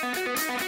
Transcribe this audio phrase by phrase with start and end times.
[0.00, 0.67] Thank.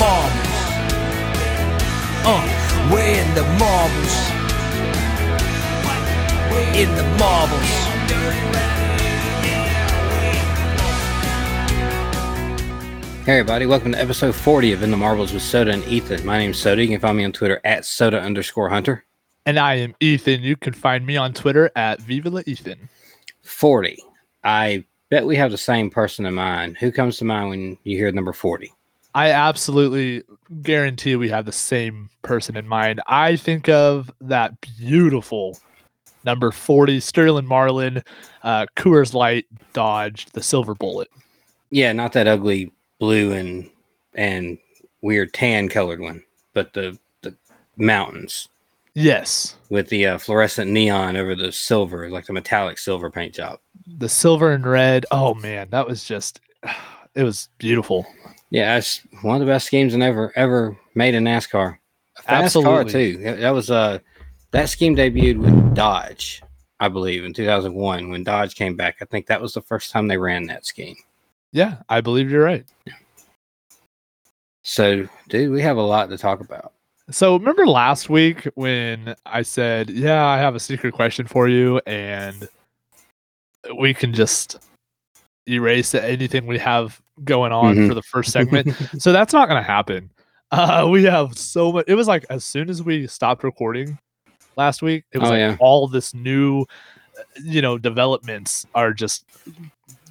[0.00, 1.36] We're in the marbles.
[2.24, 4.30] Uh, we're in the marbles.
[6.74, 7.70] In the marbles.
[13.26, 16.24] Hey everybody, welcome to episode 40 of In the Marbles with Soda and Ethan.
[16.24, 16.82] My name's Soda.
[16.82, 19.04] You can find me on Twitter at soda underscore hunter.
[19.44, 20.40] And I am Ethan.
[20.40, 22.88] You can find me on Twitter at Viva La Ethan.
[23.42, 24.02] 40.
[24.44, 26.78] I bet we have the same person in mind.
[26.78, 28.72] Who comes to mind when you hear number 40?
[29.14, 30.22] I absolutely
[30.62, 33.00] guarantee we have the same person in mind.
[33.06, 35.58] I think of that beautiful
[36.24, 38.02] number 40 Sterling Marlin,
[38.42, 41.08] uh, Coors Light Dodge, the Silver Bullet.
[41.70, 43.68] Yeah, not that ugly blue and
[44.14, 44.58] and
[45.02, 46.22] weird tan colored one,
[46.52, 47.34] but the the
[47.76, 48.48] mountains
[48.94, 53.60] Yes, with the uh, fluorescent neon over the silver, like the metallic silver paint job.
[53.86, 55.06] the silver and red.
[55.12, 56.40] Oh man, that was just,
[57.14, 58.04] it was beautiful.
[58.50, 61.78] Yeah, that's one of the best schemes in ever ever made in NASCAR.
[62.16, 62.92] Fast Absolutely.
[62.92, 63.22] too.
[63.22, 63.98] That that was uh
[64.50, 66.42] that scheme debuted with Dodge,
[66.80, 68.96] I believe, in 2001 when Dodge came back.
[69.00, 70.96] I think that was the first time they ran that scheme.
[71.52, 72.64] Yeah, I believe you're right.
[74.62, 76.72] So, dude, we have a lot to talk about.
[77.10, 81.80] So remember last week when I said, "Yeah, I have a secret question for you,"
[81.86, 82.48] and
[83.78, 84.58] we can just
[85.48, 87.88] erase anything we have going on Mhm.
[87.88, 88.74] for the first segment.
[88.98, 90.10] so that's not going to happen.
[90.50, 91.84] Uh, we have so much.
[91.88, 93.98] It was like as soon as we stopped recording
[94.56, 95.56] last week, it was Oh, like yeah.
[95.60, 99.24] all this new, uh, you know, developments are just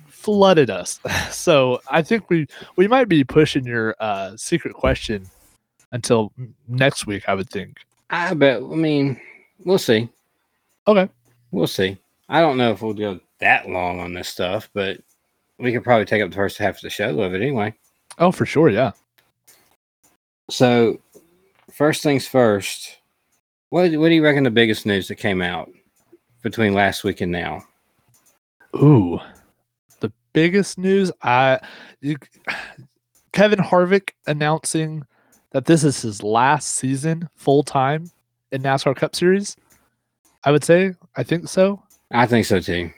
[0.07, 0.99] flooded us.
[1.31, 5.25] So I think we we might be pushing your uh, secret question
[5.91, 6.31] until
[6.67, 7.27] next week.
[7.27, 7.77] I would think.
[8.09, 8.57] I bet.
[8.57, 9.19] I mean,
[9.63, 10.09] we'll see.
[10.87, 11.09] Okay.
[11.51, 11.97] We'll see.
[12.27, 14.99] I don't know if we'll go that long on this stuff, but
[15.59, 17.73] we could probably take up the first half of the show of it anyway.
[18.17, 18.69] Oh, for sure.
[18.69, 18.91] Yeah.
[20.49, 20.99] So,
[21.71, 22.97] first things first.
[23.69, 25.69] What what do you reckon the biggest news that came out
[26.41, 27.63] between last week and now?
[28.75, 29.19] Ooh,
[29.99, 31.11] the biggest news.
[31.21, 31.59] I
[32.01, 32.17] you,
[33.31, 35.05] Kevin Harvick announcing
[35.51, 38.09] that this is his last season full time
[38.51, 39.55] in NASCAR Cup Series.
[40.43, 40.93] I would say.
[41.15, 41.83] I think so.
[42.11, 42.91] I think so too.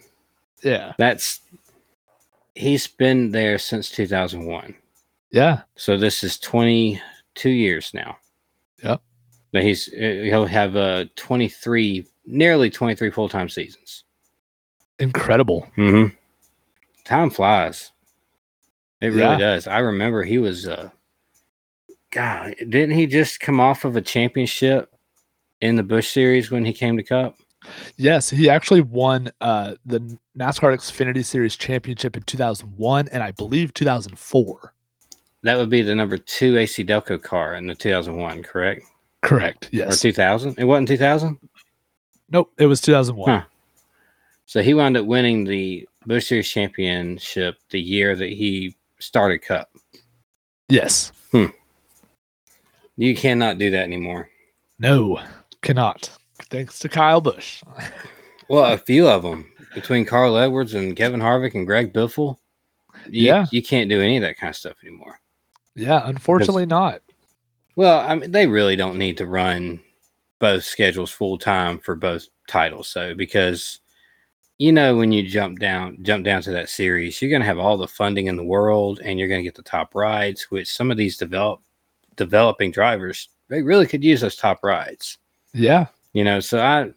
[0.63, 0.93] Yeah.
[0.97, 1.41] That's
[2.56, 4.75] he's been there since 2001.
[5.31, 5.62] Yeah.
[5.75, 8.17] So this is 22 years now.
[8.84, 9.01] Yep.
[9.53, 14.03] That he's uh, he'll have uh 23 nearly 23 full-time seasons.
[15.00, 15.67] Incredible.
[15.78, 16.16] Mhm.
[17.06, 17.91] Time flies.
[19.01, 19.38] It really Yeah.
[19.38, 19.67] does.
[19.67, 20.90] I remember he was uh
[22.11, 24.94] God, didn't he just come off of a championship
[25.61, 27.35] in the Busch series when he came to Cup?
[27.95, 33.74] Yes, he actually won uh, the NASCAR Xfinity Series championship in 2001 and I believe
[33.74, 34.74] 2004.
[35.44, 38.84] That would be the number 2 AC Delco car in the 2001, correct?
[39.22, 39.66] Correct.
[39.66, 40.00] Or Yes.
[40.02, 40.56] 2000?
[40.58, 41.38] It wasn't 2000?
[42.30, 42.52] Nope.
[42.58, 43.30] It was 2001.
[43.30, 43.46] Huh.
[44.46, 49.70] So he wound up winning the Busch Series championship the year that he started Cup.
[50.70, 51.12] Yes.
[51.31, 51.47] Hmm.
[52.97, 54.30] You cannot do that anymore.
[54.80, 55.20] No.
[55.61, 56.09] Cannot.
[56.50, 57.61] Thanks to Kyle Busch.
[58.50, 62.38] Well, a few of them between Carl Edwards and Kevin Harvick and Greg Biffle.
[63.09, 63.46] You, Yeah.
[63.52, 65.20] you can't do any of that kind of stuff anymore.
[65.76, 66.02] Yeah.
[66.06, 67.02] Unfortunately, not.
[67.76, 69.79] Well, I mean, they really don't need to run
[70.40, 72.90] both schedules full time for both titles.
[72.90, 73.79] So because
[74.58, 77.58] you know when you jump down jump down to that series, you're going to have
[77.59, 80.44] all the funding in the world, and you're going to get the top rides.
[80.52, 81.62] Which some of these develop
[82.17, 85.17] developing drivers they really could use those top rides.
[85.53, 85.88] Yeah.
[86.14, 86.91] You know, so I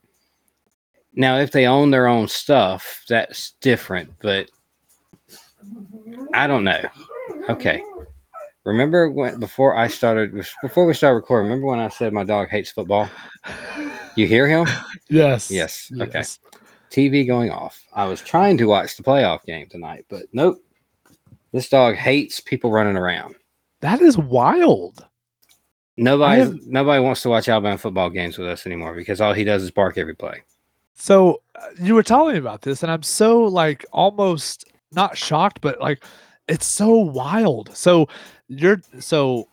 [1.15, 4.11] now if they own their own stuff, that's different.
[4.21, 4.51] But
[6.33, 6.83] I don't know.
[7.49, 7.83] Okay,
[8.65, 10.33] Remember when before I started
[10.63, 11.51] before we started recording?
[11.51, 13.09] Remember when I said my dog hates football?
[14.17, 14.67] You hear him?
[15.11, 15.51] Yes.
[15.51, 15.93] Yes.
[16.01, 16.11] Okay.
[16.15, 16.39] yes.
[16.91, 17.85] TV going off.
[17.93, 20.57] I was trying to watch the playoff game tonight, but nope.
[21.53, 23.35] This dog hates people running around.
[23.81, 25.05] That is wild.
[25.99, 29.45] Nobody have- nobody wants to watch Alabama football games with us anymore because all he
[29.45, 30.43] does is bark every play.
[30.95, 35.61] So uh, you were telling me about this, and I'm so like almost not shocked,
[35.61, 36.05] but like
[36.49, 37.75] it's so wild.
[37.77, 38.09] So
[38.49, 39.49] you're so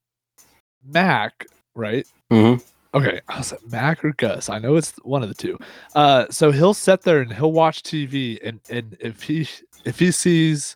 [0.85, 1.45] Mac,
[1.75, 2.05] right?
[2.31, 2.63] Mhm.
[2.93, 4.49] Okay, I was like Mac or Gus.
[4.49, 5.57] I know it's one of the two.
[5.95, 9.47] Uh, so he'll sit there and he'll watch TV, and and if he
[9.85, 10.75] if he sees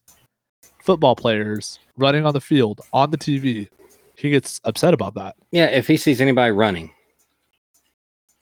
[0.81, 3.67] football players running on the field on the TV,
[4.15, 5.35] he gets upset about that.
[5.51, 6.91] Yeah, if he sees anybody running,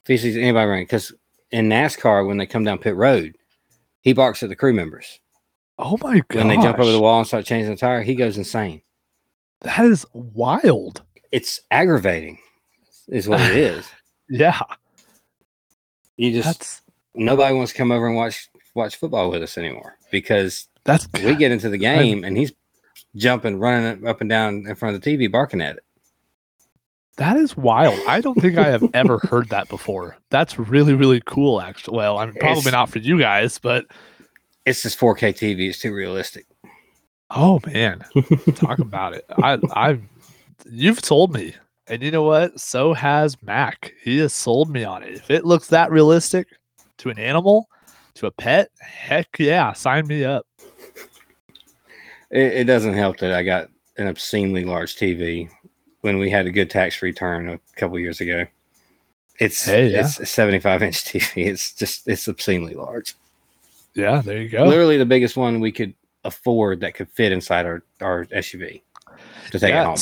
[0.02, 1.12] if he sees anybody running, because
[1.50, 3.36] in NASCAR when they come down pit road,
[4.00, 5.20] he barks at the crew members.
[5.78, 6.38] Oh my god!
[6.38, 8.82] When they jump over the wall and start changing the tire, he goes insane.
[9.62, 11.02] that is wild.
[11.32, 12.38] It's aggravating,
[13.08, 13.86] is what it is.
[14.28, 14.60] Yeah,
[16.16, 16.82] You just that's
[17.14, 21.34] nobody wants to come over and watch watch football with us anymore because that's we
[21.34, 22.52] get into the game and he's
[23.16, 25.84] jumping, running up and down in front of the TV, barking at it.
[27.16, 27.98] That is wild.
[28.08, 30.16] I don't think I have ever heard that before.
[30.30, 31.96] That's really, really cool, actually.
[31.96, 33.86] Well, I'm probably It's- not for you guys, but
[34.66, 35.68] It's just 4K TV.
[35.68, 36.46] It's too realistic.
[37.30, 38.04] oh man,
[38.54, 39.24] talk about it.
[39.42, 40.02] I I've
[40.70, 41.54] you've told me.
[41.86, 42.58] And you know what?
[42.58, 43.92] So has Mac.
[44.02, 45.12] He has sold me on it.
[45.16, 46.48] If it looks that realistic
[46.98, 47.68] to an animal,
[48.14, 50.46] to a pet, heck yeah, sign me up.
[52.30, 53.68] It, it doesn't help that I got
[53.98, 55.50] an obscenely large TV
[56.04, 58.44] when we had a good tax return a couple years ago.
[59.40, 60.00] It's Hey, yeah.
[60.00, 61.46] it's a 75 inch TV.
[61.46, 63.14] It's just it's obscenely large.
[63.94, 64.64] Yeah, there you go.
[64.66, 68.82] Literally the biggest one we could afford that could fit inside our our SUV
[69.50, 69.96] to take it home.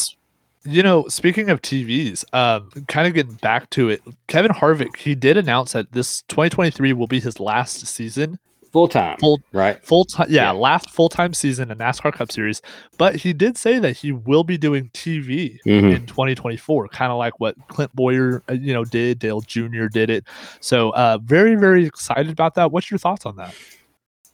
[0.64, 5.14] You know, speaking of TVs, um, kind of getting back to it, Kevin Harvick, he
[5.14, 8.38] did announce that this 2023 will be his last season
[8.72, 9.84] Full time, Full- right?
[9.84, 10.50] full time yeah, Yeah.
[10.52, 12.62] last full time season in NASCAR Cup Series.
[12.96, 15.94] But he did say that he will be doing TV Mhm.
[15.96, 19.19] in 2024, kind of like what Clint Bowyer, uh, you know, did.
[19.19, 19.86] Dale Jr.
[19.88, 20.24] did it.
[20.60, 22.72] So uh, very very excited about that.
[22.72, 23.54] What's your thoughts on that?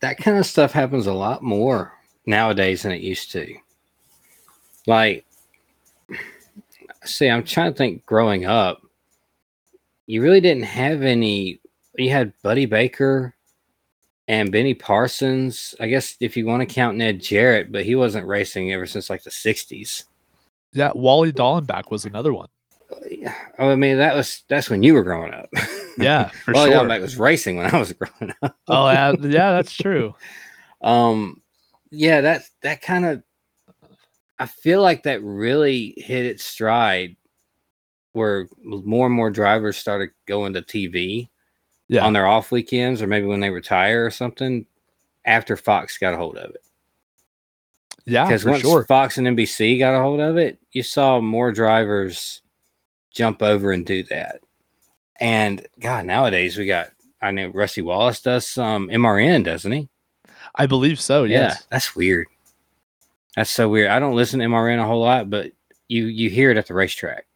[0.00, 1.93] that kind of stuff happens a lot more
[2.25, 3.52] nowadays than it used to.
[4.87, 5.25] Like,
[7.05, 8.81] see, I'm trying to think growing up,
[10.06, 11.58] you really didn't have any.
[11.96, 13.35] You had Buddy Baker
[14.28, 15.75] and Benny Parsons.
[15.80, 19.10] I guess if you want to count Ned Jarrett, but he wasn't racing ever since
[19.10, 20.04] like the 60s.
[20.72, 22.48] Yeah, Wally Dallenbach was another one.
[23.58, 25.48] Oh, I mean, that was that's when you were growing up.
[26.00, 26.75] Yeah, for well, sure.
[26.76, 28.56] Dallenbach was racing when I was growing up.
[28.69, 30.14] Oh yeah, yeah, that's true.
[30.80, 31.42] um
[31.90, 33.22] yeah that that kind of
[34.38, 37.16] i feel like that really hit its stride
[38.12, 41.28] where more and more drivers started going to tv
[41.88, 42.05] Yeah.
[42.05, 44.67] on their off weekends or maybe when they retire or something
[45.25, 46.62] after fox got a hold of it
[48.06, 48.85] Yeah, because once sure.
[48.85, 52.43] fox and nbc got a hold of it you saw more drivers
[53.11, 54.40] jump over and do that
[55.20, 56.90] and god nowadays we got
[57.23, 59.88] i know rusty wallace does some mrn doesn't he
[60.55, 61.23] I believe so.
[61.25, 61.67] yeah, Yes.
[61.70, 62.26] that's weird.
[63.37, 63.90] That's so weird.
[63.90, 65.52] I don't listen to MRN a whole lot, but
[65.87, 67.26] you you hear it at the racetrack.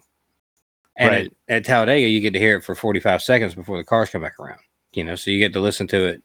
[0.96, 1.32] And Right.
[1.48, 4.22] at, at Talladega, you get to hear it for 45 seconds before the cars come
[4.22, 4.60] back around.
[4.92, 6.22] You know, so you get to listen to it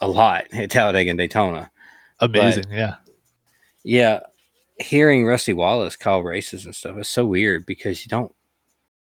[0.00, 1.70] a lot at Talladega and Daytona.
[2.20, 2.66] Amazing.
[2.70, 2.96] yeah.
[3.84, 4.20] Yeah,
[4.78, 8.32] hearing Rusty Wallace call races and stuff is so weird because you don't.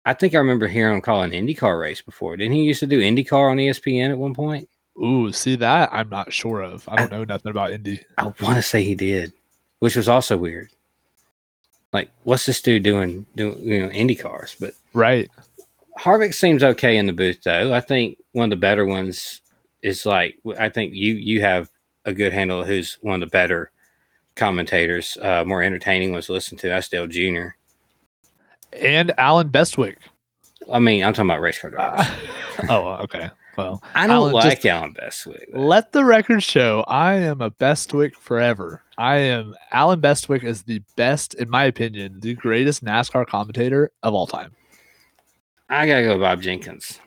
[0.05, 2.35] I think I remember hearing him call an IndyCar race before.
[2.35, 4.67] Didn't he used to do IndyCar on ESPN at one point?
[4.97, 5.89] Ooh, see that?
[5.93, 6.89] I'm not sure of.
[6.89, 8.03] I don't know nothing about Indy.
[8.17, 9.31] I want to say he did,
[9.79, 10.69] which was also weird.
[11.93, 13.25] Like, what's this dude doing?
[13.35, 14.55] Doing you know Indy cars?
[14.59, 15.29] But Right.
[15.99, 17.73] Harvick seems okay in the booth, though.
[17.73, 19.41] I think one of the better ones
[19.81, 21.69] is like I think you you have
[22.05, 23.71] a good handle of who's one of the better
[24.35, 26.81] commentators, uh, more entertaining ones to listen to.
[26.89, 27.49] Dale Jr.
[28.73, 29.97] And Allen Bestwick.
[30.71, 32.07] I mean, I'm talking about race car drivers.
[32.69, 33.29] oh, okay.
[33.57, 35.49] Well, I don't Allen, like just Allen Bestwick.
[35.53, 38.81] let the record show I am a Bestwick forever.
[38.97, 44.13] I am Allen Bestwick is the best, in my opinion, the greatest NASCAR commentator of
[44.13, 44.51] all time.
[45.69, 46.99] I gotta go Bob Jenkins.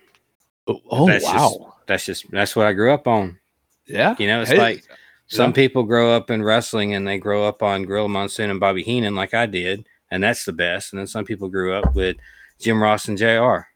[0.67, 1.75] Oh, oh, That's just- wow.
[1.87, 3.39] That's just that's what I grew up on.
[3.87, 4.15] yeah.
[4.19, 4.85] You know, it's Hey, like
[5.27, 5.55] Some Yeah.
[5.55, 9.15] people grow up in wrestling and they grow up on Gorilla Monsoon and Bobby Heenan,
[9.15, 10.93] like I did, and that's the best.
[10.93, 12.17] And then some people grew up with
[12.61, 13.67] Jim Ross and JR.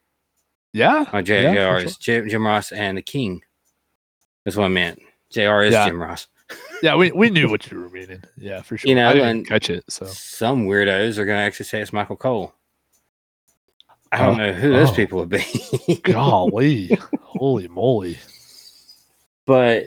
[0.72, 1.06] Yeah.
[1.12, 3.42] Oh, J- Yeah, JR for is Jim, Jim Ross and the King.
[4.44, 4.98] That's what I meant.
[5.30, 5.86] JR is Yeah.
[5.86, 6.26] Jim Ross.
[6.80, 8.22] Yeah, we, we knew what you were meaning.
[8.36, 8.88] Yeah, for sure.
[8.88, 9.84] You know, I didn't and- catch it.
[9.88, 12.54] So Some weirdos are going to actually say it's Michael Cole.
[14.12, 14.94] I don't Oh, know who those oh.
[14.94, 15.96] people would be.
[16.04, 18.16] golly, holy moly.
[19.44, 19.86] but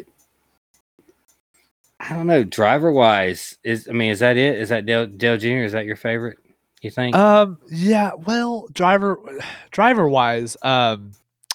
[2.00, 2.44] I don't know.
[2.44, 4.60] Driver wise, is I mean, is that it?
[4.60, 5.48] Is that Dale, Dale Jr.?
[5.64, 6.38] Is that your favorite?
[6.82, 7.16] You think?
[7.16, 8.12] Um, yeah.
[8.26, 9.20] Well, driver,
[9.72, 11.12] driver wise, um,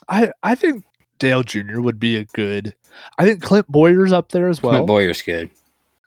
[0.09, 0.85] I I think
[1.19, 1.81] Dale Jr.
[1.81, 2.75] would be a good.
[3.19, 4.73] I think Clint Bowyer's up there as well.
[4.73, 5.51] Clint Bowyer's good.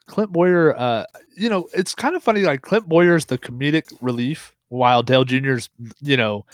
[0.06, 1.04] Clint Bowyer, uh,
[1.36, 2.42] you know, it's kind of funny.
[2.42, 5.68] Like Clint Bowyer's the comedic relief, while Dale Jr.'s,
[6.00, 6.44] you know,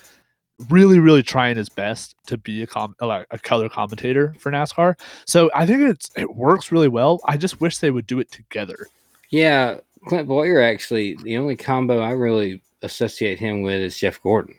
[0.68, 4.98] really, really trying his best to be a com- a color commentator for NASCAR.
[5.24, 7.20] So I think it's it works really well.
[7.24, 8.88] I just wish they would do it together.
[9.30, 11.16] Yeah, Clint Bowyer actually.
[11.22, 14.54] The only combo I really associate him with is Jeff Gordon,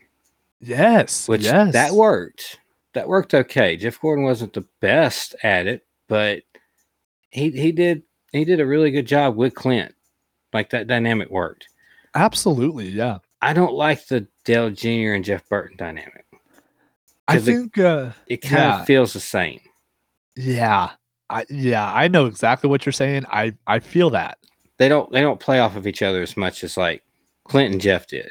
[0.60, 2.58] Yes, which yes, that worked.
[2.94, 3.76] That worked okay.
[3.76, 6.42] Jeff Gordon wasn't the best at it, but
[7.30, 8.02] he he did
[8.32, 9.94] he did a really good job with Clint.
[10.52, 11.68] Like that dynamic worked.
[12.14, 13.18] absolutely, yeah.
[13.42, 15.12] I don't like the Dale Jr.
[15.14, 16.24] and Jeff Burton dynamic.
[17.28, 18.80] I 'Cause it- think, uh, It kind Yeah.
[18.80, 19.60] of feels the same.
[20.34, 20.90] yeah,
[21.30, 23.26] I yeah, I know exactly what you're saying.
[23.30, 24.38] I I feel that.
[24.78, 27.02] They don't they don't play off of each other as much as like
[27.44, 28.30] Clint and Jeff did.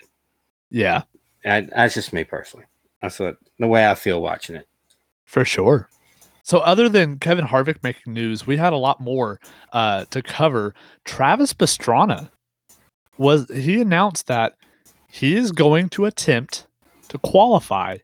[0.69, 1.03] Yeah,
[1.45, 2.65] I, that's just me personally.
[3.01, 4.67] That's what the way I feel watching it.
[5.25, 5.89] For sure.
[6.43, 9.39] So, other than Kevin Harvick making news, we had a lot more
[9.73, 10.73] uh, to cover.
[11.03, 12.29] Travis Pastrana
[13.17, 14.55] was he announced that
[15.09, 16.65] he is going to attempt
[17.09, 17.97] to qualify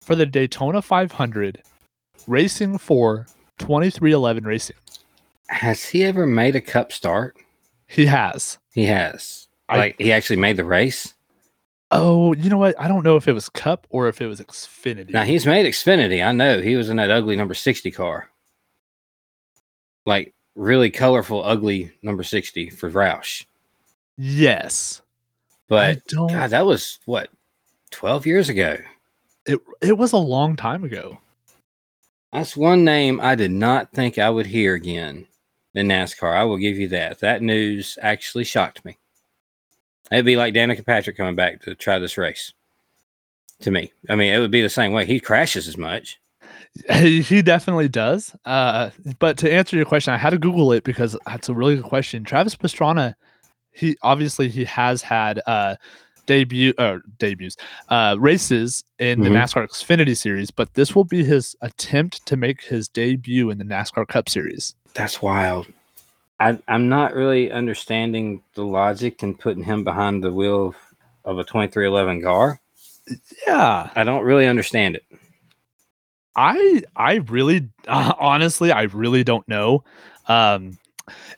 [0.00, 1.62] for the Daytona 500,
[2.26, 3.26] racing for
[3.58, 4.76] 2311 Racing.
[5.48, 7.36] Has he ever made a cup start?
[7.92, 8.58] He has.
[8.72, 9.48] He has.
[9.68, 11.14] I- Like he actually made the race.
[11.90, 12.74] Oh, you know what?
[12.80, 15.10] I don't know if it was Cup or if it was Xfinity.
[15.10, 16.24] Now he's made Xfinity.
[16.26, 18.30] I know he was in that ugly number sixty car.
[20.06, 23.44] Like really colorful, ugly number sixty for Roush.
[24.16, 25.02] yes,
[25.68, 26.00] But.
[26.08, 27.28] God, that was what
[27.90, 28.78] twelve years ago.
[29.46, 31.18] It it was a long time ago.
[32.32, 35.26] That's one name I did not think I would hear again
[35.74, 36.34] in NASCAR.
[36.34, 37.20] I will give you that.
[37.20, 38.98] That news actually shocked me.
[40.10, 42.52] It'd be like Danica Patrick coming back to try this race.
[43.60, 45.06] To me, I mean, it would be the same way.
[45.06, 46.20] He crashes as much.
[46.90, 48.34] He he definitely does.
[48.44, 51.76] Uh, but to answer your question, I had to Google it because that's a really
[51.76, 52.24] good question.
[52.24, 53.14] Travis Pastrana,
[53.70, 55.76] he obviously he has had uh
[56.32, 57.56] debut or debuts
[57.88, 59.36] uh races in the Mhm.
[59.38, 63.64] NASCAR Xfinity series, but this will be his attempt to make his debut in the
[63.64, 64.74] NASCAR Cup series.
[64.94, 65.66] That's wild.
[66.40, 70.76] I, I'm not really understanding the logic in putting him behind the wheel of,
[71.24, 72.60] of a 2311 car.
[73.46, 75.04] Yeah, I don't really understand it.
[76.34, 79.84] I I really honestly I really don't know.
[80.28, 80.78] Um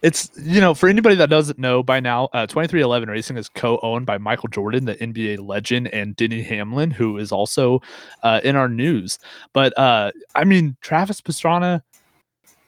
[0.03, 4.07] it's you know for anybody that doesn't know by now, uh, 2311 Racing is co-owned
[4.07, 7.81] by Michael Jordan, the NBA legend, and Denny Hamlin, who is also
[8.23, 9.19] uh, in our news.
[9.53, 11.83] But uh, I mean Travis Pastrana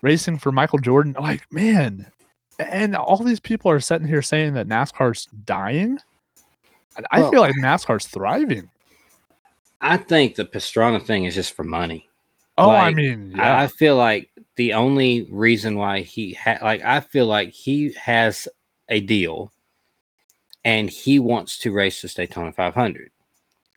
[0.03, 2.11] racing for Michael Jordan, like man,
[2.59, 5.99] and all these people are sitting here saying that NASCAR's dying.
[7.11, 8.71] I Well- feel like NASCAR's thriving.
[9.81, 12.09] I think the Pastrana thing is just for money.
[12.57, 16.83] Oh, I Like, mean, I- I feel like the only reason why he had, like,
[16.83, 18.49] I feel like he has
[18.89, 19.53] a deal
[20.65, 23.11] and he wants to race the Daytona 500.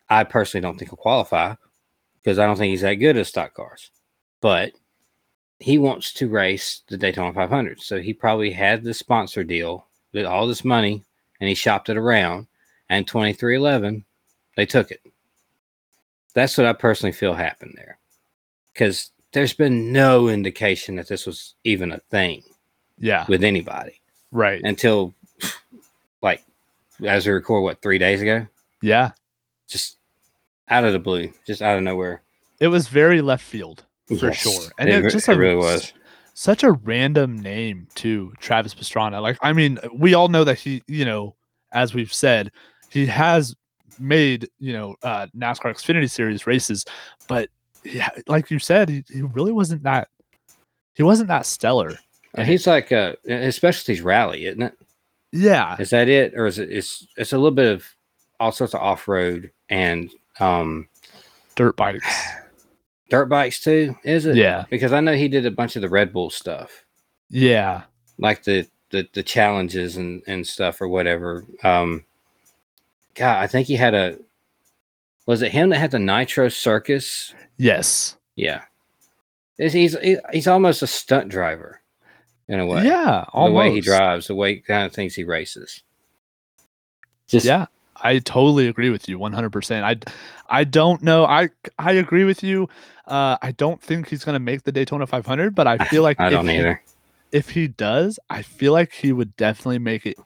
[0.10, 1.56] I personally don't think he'll qualify
[2.18, 3.92] because I don't think he's that good at stock cars,
[4.42, 4.72] but
[5.60, 7.82] he wants to race the Daytona 500.
[7.82, 11.04] So he probably had the sponsor deal with all this money
[11.40, 12.48] and he shopped it around.
[12.90, 14.04] And 2311,
[14.56, 15.02] they took it.
[16.34, 18.00] That's what I personally feel happened there
[18.74, 22.44] because there's been no indication that this was even a thing
[22.98, 25.14] yeah, with anybody right, until
[26.22, 26.44] like
[27.06, 28.48] as we record what three days ago?
[28.82, 29.12] Yeah.
[29.68, 29.98] just
[30.70, 32.22] out of the blue just out of nowhere.
[32.60, 35.94] It was very left field for Yes, sure, and it, it, just it really was.
[36.34, 39.22] such a random name too, Travis Pastrana.
[39.22, 41.36] Like, I mean, we all know that he, you know,
[41.72, 42.52] as we've said,
[42.90, 43.56] he has
[44.00, 46.86] made you know uh, NASCAR Xfinity Series races,
[47.28, 47.50] but
[47.84, 50.10] yeah, like you said, he, he really wasn't that.
[50.94, 51.98] He wasn't that stellar.
[52.36, 54.74] And he's like uh his specialty's rally isn't it?
[55.32, 56.34] Yeah, is that it?
[56.36, 57.86] Or is it it's it's a little bit of
[58.40, 60.88] all sorts of off-road and um
[61.56, 62.06] dirt bikes.
[63.10, 64.36] dirt bikes too is it?
[64.36, 66.86] Yeah, because i know he did a bunch of the red bull stuff.
[67.30, 67.84] Yeah,
[68.18, 71.46] like the the, the challenges and and stuff or whatever.
[71.64, 72.06] Um
[73.16, 74.18] god i think he had a
[75.30, 78.62] was it him that had the nitro circus yes, yeah
[79.58, 81.80] he's he's, he's almost a stunt driver
[82.48, 82.84] in a way.
[82.84, 85.84] Yeah, the way he drives, the way kind of things he races.
[87.28, 89.84] Just Yeah, I totally agree with you 100%.
[89.84, 89.98] I
[90.50, 91.26] I don't know.
[91.26, 92.68] I I agree with you.
[93.06, 96.20] Uh I don't think he's going to make the Daytona 500, but I feel like
[96.20, 96.82] I don't he- either.
[97.32, 100.18] if he does, I feel like he would definitely make it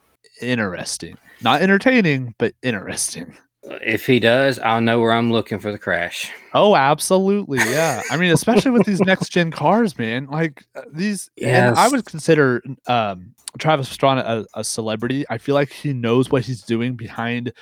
[0.41, 1.17] interesting.
[1.41, 3.35] Not entertaining, but interesting.
[3.65, 6.31] If he does, I'll know where I'm looking for the crash.
[6.53, 7.59] Oh, absolutely.
[7.59, 8.01] Yeah.
[8.11, 10.27] I mean, especially with these next gen cars, man.
[10.27, 15.25] Like uh, these and I would consider um Travis Pastrana a, a celebrity.
[15.29, 17.53] I feel like he knows what he's doing behind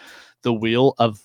[0.41, 1.22] the wheel of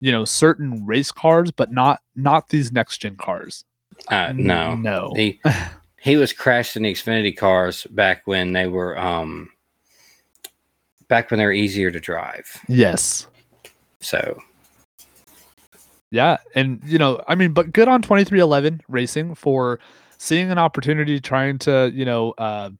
[0.00, 3.64] you know certain race cars, but not not these next gen cars.
[4.08, 5.12] Uh, no, No.
[5.14, 5.38] he
[6.00, 9.50] he was crashing the Xfinity cars back when they were um
[11.08, 12.46] back when they were easier to drive.
[12.66, 13.26] Yes.
[14.00, 14.42] So
[16.10, 19.78] Yeah, and you know, I mean, but good on 2311 Racing for
[20.18, 22.70] seeing an opportunity trying to, you know, uh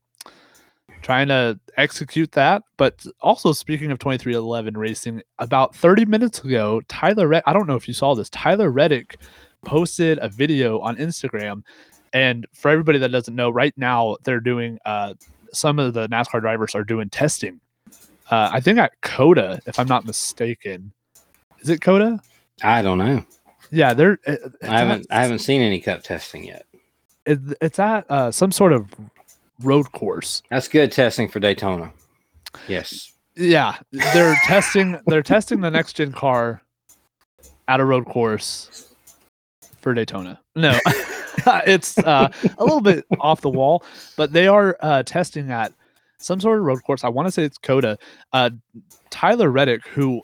[1.03, 2.63] trying to execute that.
[2.77, 7.77] But also speaking of 2311 Racing, about 30 minutes ago, Tyler Red- I don't know
[7.77, 8.29] if you saw this.
[8.31, 9.17] Tyler Reddick
[9.65, 11.63] posted a video on Instagram
[12.13, 15.15] and for everybody that doesn't know, right now they're doing uh
[15.53, 17.61] some of the NASCAR drivers are doing testing.
[18.31, 20.93] Uh I think at Coda, if I'm not mistaken.
[21.61, 22.21] Is it Coda?
[22.63, 23.25] I don't know.
[23.71, 24.19] Yeah, they're.
[24.27, 26.67] uh, I haven't at- I haven't seen any cup testing yet.
[27.27, 28.89] it- It's at uh, some sort of
[29.63, 30.43] road course.
[30.51, 31.93] That's good testing for Daytona.
[32.67, 33.13] Yes.
[33.37, 34.99] Yeah, they're testing.
[35.07, 36.63] They're testing the next gen car
[37.69, 38.89] at a road course
[39.81, 40.41] for Daytona.
[40.57, 40.77] No,
[41.67, 43.85] it's uh, a little bit off the wall,
[44.17, 45.73] but they are uh, testing at
[46.19, 47.05] some sort of road course.
[47.05, 47.97] I want to say it's Coda.
[48.33, 48.51] Uh,
[49.11, 50.21] Tyler Reddick, who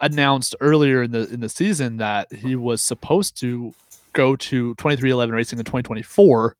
[0.00, 3.74] announced earlier in the in the season that he was supposed to
[4.12, 6.56] go to 2311 Racing in 2024,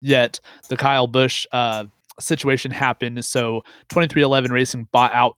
[0.00, 1.84] yet the Kyle Busch uh,
[2.20, 3.24] situation happened.
[3.24, 5.36] So 2311 Racing bought out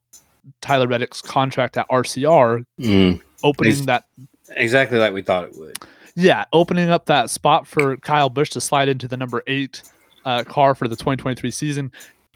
[0.61, 4.05] Tyler Reddick's contract at RCR, Mm, opening Ex- that
[4.51, 5.79] exactly like we thought it would.
[6.15, 9.83] yeah, opening up that spot for Kyle Busch to slide into the number eight
[10.25, 11.93] uh, car for the 2023 season.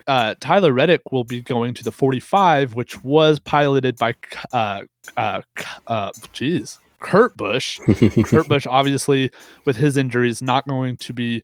[0.07, 4.15] Uh, Tyler Reddick will be going to the 45, which was piloted by,
[4.53, 4.83] uh,
[5.17, 5.43] uh,
[5.87, 7.79] uh, geez, Kurt Busch.
[8.25, 9.31] Kurt Busch, obviously,
[9.65, 11.43] with his injuries, not going to be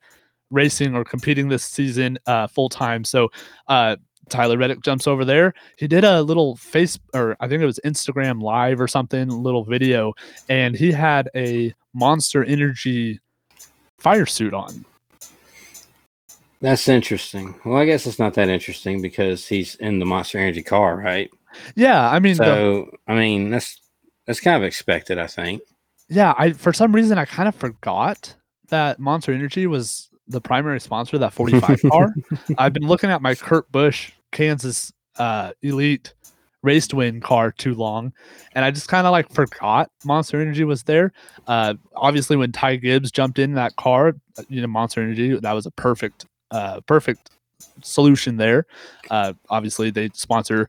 [0.51, 3.05] racing or competing this season uh, full time.
[3.05, 3.31] So,
[3.69, 3.97] uh,
[4.29, 5.55] Tyler Reddick jumps over there.
[5.79, 9.65] He did a little face, or I think it was Instagram live or something, little
[9.65, 10.15] video,
[10.49, 13.21] and he had a Monster Energy
[13.99, 14.85] fire suit on.
[16.61, 17.55] That's interesting.
[17.65, 21.31] Well, I guess it's not that interesting because he's in the Monster Energy car, right?
[21.75, 23.81] Yeah, I mean, the, So, I mean, that's
[24.27, 25.63] that's kind of expected, I think.
[26.09, 28.35] yeah, I for some reason I kind of forgot
[28.69, 32.13] that Monster Energy was the primary sponsor of that 45 car.
[32.59, 36.15] I've been looking at my Kurt Busch Kansas uh, Elite
[36.63, 38.13] Race to Win car too long,
[38.55, 41.13] and I just kind of like forgot Monster Energy was there.
[41.47, 45.53] Uh, obviously, when Ty Gibbs jumped in that car, uh, you know, Monster Energy that
[45.53, 47.31] was a perfect, uh, perfect
[47.83, 48.67] solution there.
[49.11, 50.69] Uh, obviously, they sponsor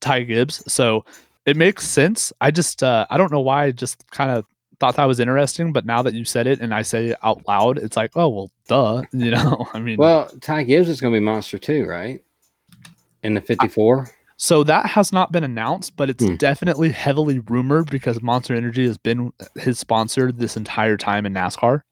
[0.00, 1.04] Ty Gibbs, so
[1.46, 2.32] it makes sense.
[2.40, 4.44] I just uh, I don't know why I just kind of
[4.78, 7.46] thought that was interesting, but now that you said it and I say it out
[7.46, 9.02] loud, it's like, oh well, duh.
[9.12, 12.22] You know, I mean, Well, Ty Gibbs is going to be Monster too, right?
[13.22, 14.10] In the 54.
[14.38, 16.36] so that has not been announced, but it's Hmm.
[16.36, 21.82] definitely heavily rumored because Monster Energy has been his sponsor this entire time in NASCAR.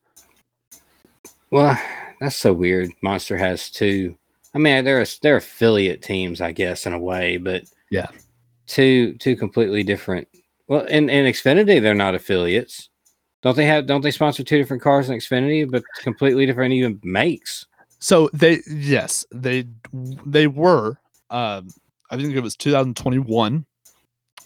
[1.50, 1.78] Well,
[2.20, 2.90] that's so weird.
[3.02, 4.16] Monster has two.
[4.54, 8.08] I mean, they're they're affiliate teams, I guess, in a way, but Yeah.
[8.66, 10.28] two two completely different.
[10.66, 12.88] Well, in in Xfinity, they're not affiliates.
[13.42, 13.86] Don't they have?
[13.86, 17.66] Don't they sponsor two different cars in Xfinity, but completely different even makes?
[18.00, 19.64] So they yes, they
[20.26, 20.98] they were
[21.30, 21.68] um
[22.10, 23.66] I think it was 2021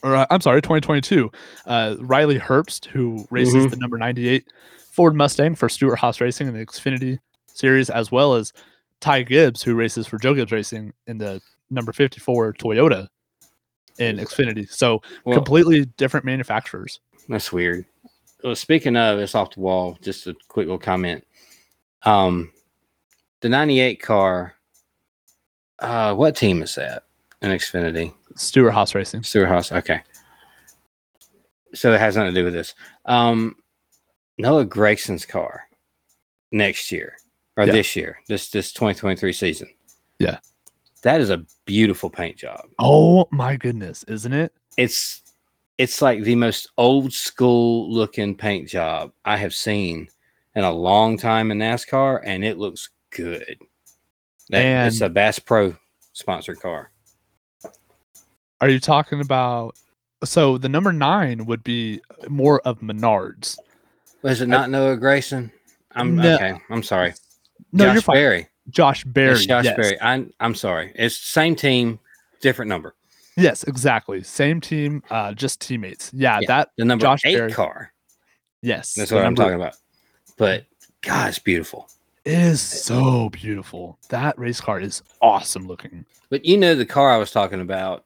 [0.03, 1.31] or uh, I'm sorry, 2022.
[1.67, 3.71] Uh Riley Herbst who races Mhm.
[3.71, 4.47] the number 98
[4.91, 7.19] Ford Mustang for Stewart-Haas Racing in the Xfinity
[7.55, 8.53] series as well as
[9.01, 13.09] Ty Gibbs who races for Joe Gibbs Racing in the number 54 Toyota
[13.99, 14.71] in Xfinity.
[14.71, 17.01] So Well, completely different manufacturers.
[17.29, 17.85] That's weird.
[18.43, 19.97] Well, speaking of, it's off the wall.
[20.03, 21.25] Just a quick little comment.
[22.05, 22.53] Um,
[23.41, 24.55] the '98 car.
[25.79, 27.05] Uh, what team is that
[27.41, 28.13] in Xfinity?
[28.35, 29.23] Stewart-Haas Racing.
[29.23, 29.73] Stewart-Haas.
[29.73, 30.01] Okay.
[31.75, 32.75] So it has nothing to do with this.
[33.05, 33.57] Um,
[34.39, 35.63] Noah Gragson's car
[36.51, 37.17] next year
[37.57, 37.73] or Yeah.
[37.73, 39.69] this year, this this 2023 season.
[40.19, 40.39] Yeah.
[41.03, 42.69] That is a beautiful paint job.
[42.79, 44.53] Oh my goodness, isn't it?
[44.79, 45.21] it's
[45.79, 50.09] it's like the most old school looking paint job I have seen
[50.55, 53.57] in a long time in NASCAR, and it looks good.
[54.51, 55.75] That, it's a Bass Pro
[56.13, 56.91] sponsored car.
[58.61, 59.77] Are you talking about?
[60.25, 63.59] So the number nine would be more of Menards.
[64.23, 65.51] Was it not uh, Noah Gragson?
[65.93, 66.35] I'm No.
[66.37, 66.55] okay.
[66.71, 67.15] I'm sorry.
[67.73, 68.17] No, Josh you're fine.
[68.17, 68.49] Berry.
[68.71, 69.33] Josh Berry.
[69.33, 69.77] It's Josh yes.
[69.77, 70.01] Berry.
[70.01, 70.93] I'm I'm sorry.
[70.95, 71.99] It's same team,
[72.41, 72.95] different number.
[73.37, 74.23] Yes, exactly.
[74.23, 76.11] Same team, uh, just teammates.
[76.13, 76.71] Yeah, Yeah, that.
[76.77, 77.53] The number Josh eight Berry.
[77.53, 77.93] car.
[78.61, 79.77] Yes, That's what I'm talking about.
[80.37, 80.67] But
[81.01, 81.89] God, it's beautiful.
[82.25, 83.99] It is so beautiful.
[84.11, 86.05] That race car is awesome looking.
[86.31, 88.05] But you know the car I was talking about,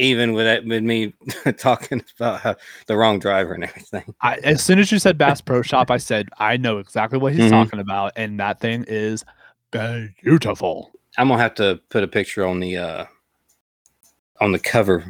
[0.00, 1.12] even with with me
[1.58, 4.14] talking about how, the wrong driver and everything.
[4.22, 7.32] I, as soon as you said Bass Pro Shop, I said I know exactly what
[7.34, 7.50] he's Mhm.
[7.50, 9.24] talking about, and that thing is
[10.22, 10.90] beautiful.
[11.18, 13.04] I'm gonna have to put a picture on the uh
[14.40, 15.04] on the cover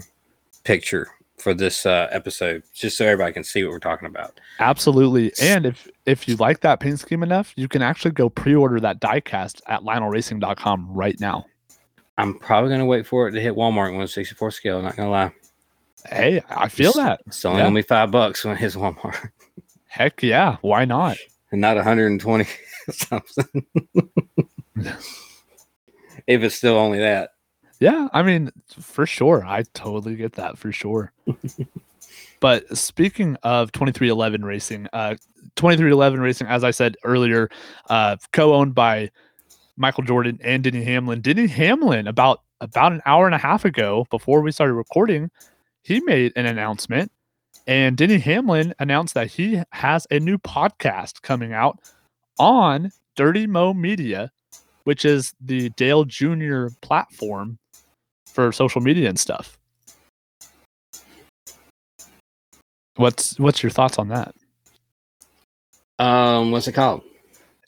[0.65, 4.39] picture for this uh episode, just so everybody can see what we're talking about.
[4.59, 5.33] Absolutely.
[5.41, 9.01] And if if you like that paint scheme enough, you can actually go pre-order that
[9.01, 11.47] diecast at lionelracing.com right now.
[12.21, 14.83] I'm probably gonna wait for it to hit Walmart 164 scale.
[14.83, 15.33] Not gonna lie,
[16.09, 17.21] Hey, I feel It's- that.
[17.27, 17.67] it's only Yeah.
[17.67, 19.31] gonna be five bucks when it hits Walmart,
[19.87, 20.57] Heck yeah.
[20.63, 21.17] Why not?
[21.53, 22.47] and not 120
[22.91, 23.67] something.
[26.27, 27.31] if it's still only that.
[27.81, 29.45] Yeah, I mean, for sure.
[29.47, 31.13] I totally get that for sure.
[32.41, 35.15] but speaking of 2311 Racing, uh
[35.57, 37.49] 2311 Racing, as I said earlier,
[37.89, 39.11] uh co-owned by
[39.81, 41.23] Michael Jordan and Denny Hamlin.
[41.23, 45.31] Denny Hamlin, about about an hour and a half ago, before we started recording,
[45.83, 47.11] he made an announcement.
[47.67, 51.79] And Denny Hamlin announced that he has a new podcast coming out
[52.39, 54.31] on Dirty Mo Media,
[54.85, 56.67] which is the Dale Jr.
[56.83, 57.59] platform
[58.27, 59.57] for social media and stuff.
[62.97, 64.35] What's what's your thoughts on that?
[65.99, 67.03] Um, what's it called?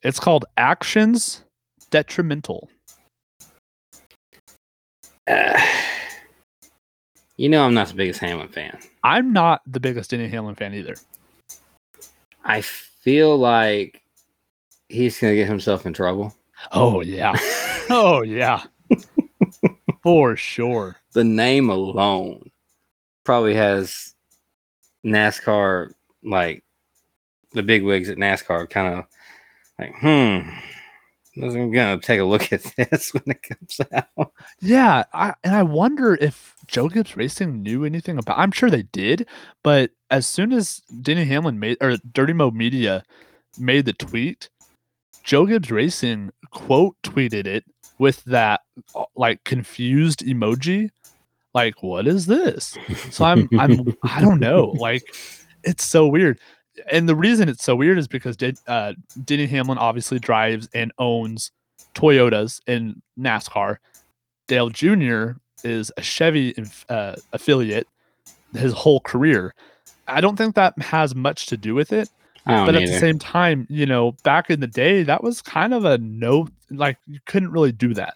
[0.02, 1.42] It's called Actions
[1.92, 2.68] Detrimental.
[5.28, 5.60] Uh,
[7.36, 8.76] you know, I'm not the biggest Hamlin fan.
[9.04, 10.96] I'm not the biggest Denny Hamlin fan either.
[12.44, 14.02] I feel like
[14.88, 16.34] he's gonna get himself in trouble.
[16.72, 17.34] Oh yeah.
[17.90, 18.64] oh yeah.
[20.02, 20.96] For sure.
[21.12, 22.50] the name alone
[23.24, 24.14] probably has
[25.04, 25.92] NASCAR
[26.24, 26.64] like
[27.52, 29.04] the big wigs at NASCAR kind of
[29.78, 30.48] like, hmm.
[31.36, 34.32] I'm gonna take a look at this when it comes out.
[34.60, 38.38] Yeah, I, and I wonder if Joe Gibbs Racing knew anything about.
[38.38, 39.26] I'm sure they did,
[39.62, 43.02] but as soon as Denny Hamlin made or Dirty Mo Media
[43.58, 44.50] made the tweet,
[45.24, 47.64] Joe Gibbs Racing quote tweeted it
[47.98, 48.60] with that
[48.94, 50.90] uh, like confused emoji,
[51.54, 52.76] like what is this?
[53.10, 55.02] So I'm I'm I don't know, like
[55.64, 56.38] it's so weird.
[56.90, 60.92] And the reason it's so weird is because Den- uh, Denny Hamlin obviously drives and
[60.98, 61.50] owns
[61.94, 63.76] Toyotas in NASCAR.
[64.48, 65.32] Dale Jr.
[65.64, 66.54] is a Chevy
[66.88, 67.86] uh, affiliate
[68.54, 69.54] his whole career.
[70.08, 72.08] I don't think that has much to do with it,
[72.66, 75.84] but at the same time, you know, back in the day, that was kind of
[75.84, 78.14] a no, like you couldn't really do that.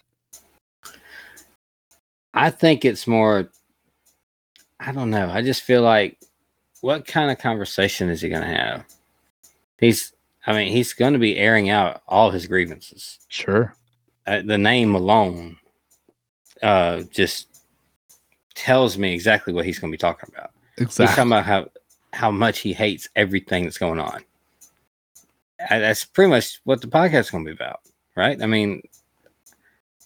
[2.33, 3.49] I think it's more.
[4.79, 5.29] I don't know.
[5.29, 6.19] I just feel like,
[6.81, 8.85] what kind of conversation is he going to have?
[9.79, 10.13] He's.
[10.45, 13.19] I mean, he's going to be airing out all his grievances.
[13.27, 13.75] Sure.
[14.25, 15.57] Uh, the name alone,
[16.63, 17.63] uh, just
[18.55, 20.51] tells me exactly what he's going to be talking about.
[20.77, 21.69] He's talking about how
[22.13, 24.23] how much he hates everything that's going on.
[25.69, 27.81] And that's pretty much what the podcast is going to be about,
[28.15, 28.41] right?
[28.41, 28.81] I mean,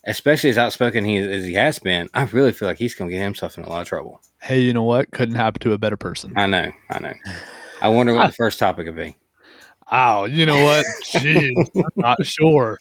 [0.06, 3.16] especially as outspoken he as he has been, I really feel like he's going to
[3.16, 4.22] get himself in a lot of trouble.
[4.42, 5.12] Hey, you know what?
[5.12, 6.34] Couldn't happen to a better person.
[6.36, 7.14] I know, I know.
[7.82, 9.16] I wonder what the first topic would be.
[9.92, 10.86] Oh, you know what?
[11.06, 12.80] Jeez, I'm not sure.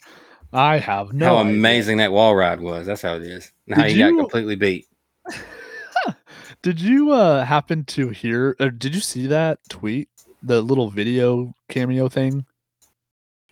[0.52, 1.52] I have no how idea.
[1.52, 2.86] amazing that wall ride was.
[2.86, 3.52] That's how it is.
[3.66, 4.86] And how Did he got completely beat.
[6.62, 10.08] Did you uh happen to hear or did you see that tweet?
[10.42, 12.44] The little video cameo thing?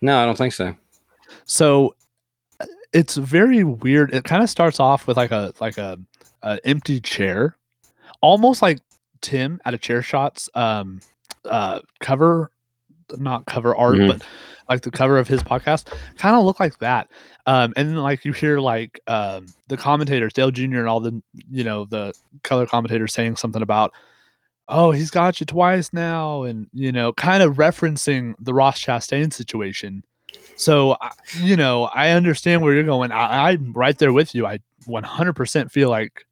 [0.01, 0.75] No, I don't think so.
[1.45, 1.95] So
[2.93, 4.13] it's very weird.
[4.13, 5.97] It kind of starts off with like a like a,
[6.43, 7.55] a empty chair,
[8.21, 8.79] almost like
[9.21, 10.99] Tim at a chair shots um
[11.45, 12.51] uh cover
[13.17, 14.07] not cover art, Mhm.
[14.07, 14.21] but
[14.69, 17.09] like the cover of his podcast kind of look like that.
[17.45, 20.79] Um and then like you hear like um the commentators, Dale Jr.
[20.79, 23.93] and all the you know, the color commentators saying something about
[24.71, 29.33] oh, he's got you twice now, and you know, kind of referencing the Ross Chastain
[29.33, 30.03] situation.
[30.59, 30.97] So,
[31.37, 33.13] you know, I understand where you're going.
[33.13, 34.45] I, I'm right there with you.
[34.45, 36.25] I 100% feel like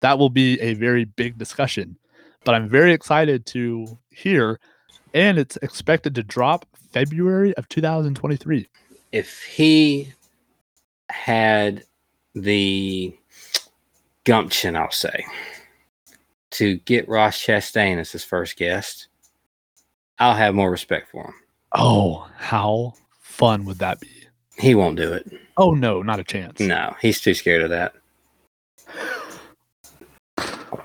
[0.00, 1.96] that will be a very big discussion,
[2.44, 4.60] but I'm very excited to hear,
[5.14, 8.68] and it's expected to drop February of 2023.
[9.12, 10.12] if he
[11.08, 11.84] had
[12.34, 13.16] the
[14.24, 15.24] gumption, I'll say,
[16.50, 19.08] to get Ross Chastain as his first guest,
[20.18, 21.34] I'll have more respect for him.
[21.74, 22.92] Oh, how
[23.42, 24.08] fun would that be?
[24.56, 25.26] He won't do it.
[25.56, 26.60] Oh no, not a chance.
[26.60, 27.94] No, he's too scared of that.
[30.36, 30.78] Tell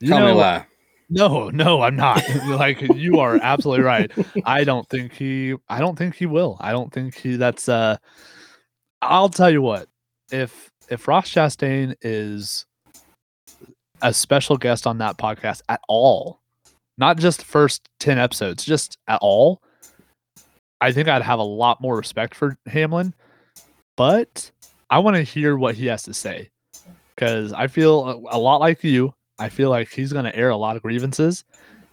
[0.00, 0.66] me know, why.
[1.10, 2.22] No, no, I'm not.
[2.48, 4.10] like you are absolutely right.
[4.44, 6.56] I don't think he I don't think he will.
[6.60, 7.98] I don't think he that's uh
[9.00, 9.86] I'll tell you what.
[10.32, 12.66] If if Ross Chastain is
[14.02, 16.40] a special guest on that podcast at all,
[16.98, 19.62] not just the first 10 episodes, just at all,
[20.80, 23.14] I think I'd have a lot more respect for Hamlin.
[23.96, 24.50] But
[24.88, 26.50] I want to hear what he has to say
[27.14, 29.14] because I feel a, a lot like you.
[29.38, 31.44] I feel like he's going to air a lot of grievances.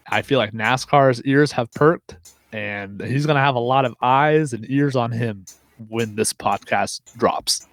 [0.10, 2.18] I feel like NASCAR's ears have perked
[2.54, 5.46] and he's going to have a lot of eyes and ears on him
[5.90, 7.68] when this podcast drops.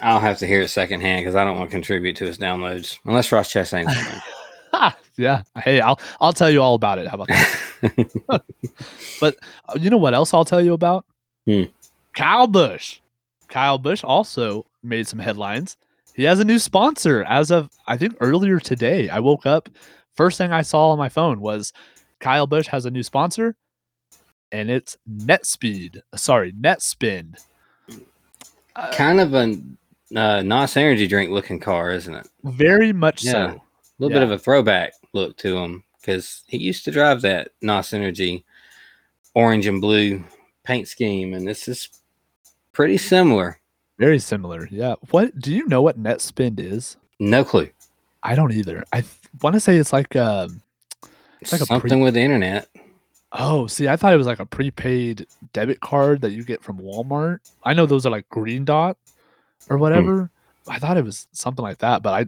[0.00, 2.98] I'll have to hear it secondhand because I don't want to contribute to his downloads
[3.04, 4.41] unless Ross Chastain's Ha,
[5.16, 5.42] yeah.
[5.62, 7.06] Hey, I'll I'll tell you all about it.
[7.06, 8.42] How about that?
[9.20, 9.36] But
[9.68, 11.04] uh, you know what else I'll tell you about?
[11.46, 11.64] Hmm.
[12.14, 12.98] Kyle Busch.
[13.48, 15.76] Kyle Busch also made some headlines.
[16.14, 19.08] He has a new sponsor as of I think earlier today.
[19.08, 19.68] I woke up,
[20.14, 21.72] first thing I saw on my phone was
[22.20, 23.56] Kyle Busch has a new sponsor,
[24.50, 26.00] and it's NetSpeed.
[26.16, 27.44] Sorry, NetSpend.
[28.76, 29.56] Uh, kind of a
[30.16, 32.28] uh, NOS energy drink looking car, isn't it?
[32.44, 33.32] very much Yeah.
[33.32, 33.61] so.
[34.02, 37.92] Little bit of a throwback look to him because he used to drive that NOS
[37.92, 38.44] energy
[39.34, 40.24] orange and blue
[40.64, 41.88] paint scheme, and this is
[42.72, 43.58] pretty similar.
[43.98, 44.68] Very similar.
[44.70, 44.96] Yeah.
[45.10, 46.96] What do you know what net spend is?
[47.20, 47.70] No clue.
[48.22, 48.84] I don't either.
[48.92, 49.04] I
[49.40, 50.62] want to say it's like um
[51.40, 52.68] it's like a pre- Something with the internet.
[53.32, 56.78] oh, see, I thought it was like a prepaid debit card that you get from
[56.78, 57.38] Walmart.
[57.62, 58.96] I know those are like green dot
[59.70, 60.30] or whatever.
[60.68, 62.26] I thought it was something like that, but I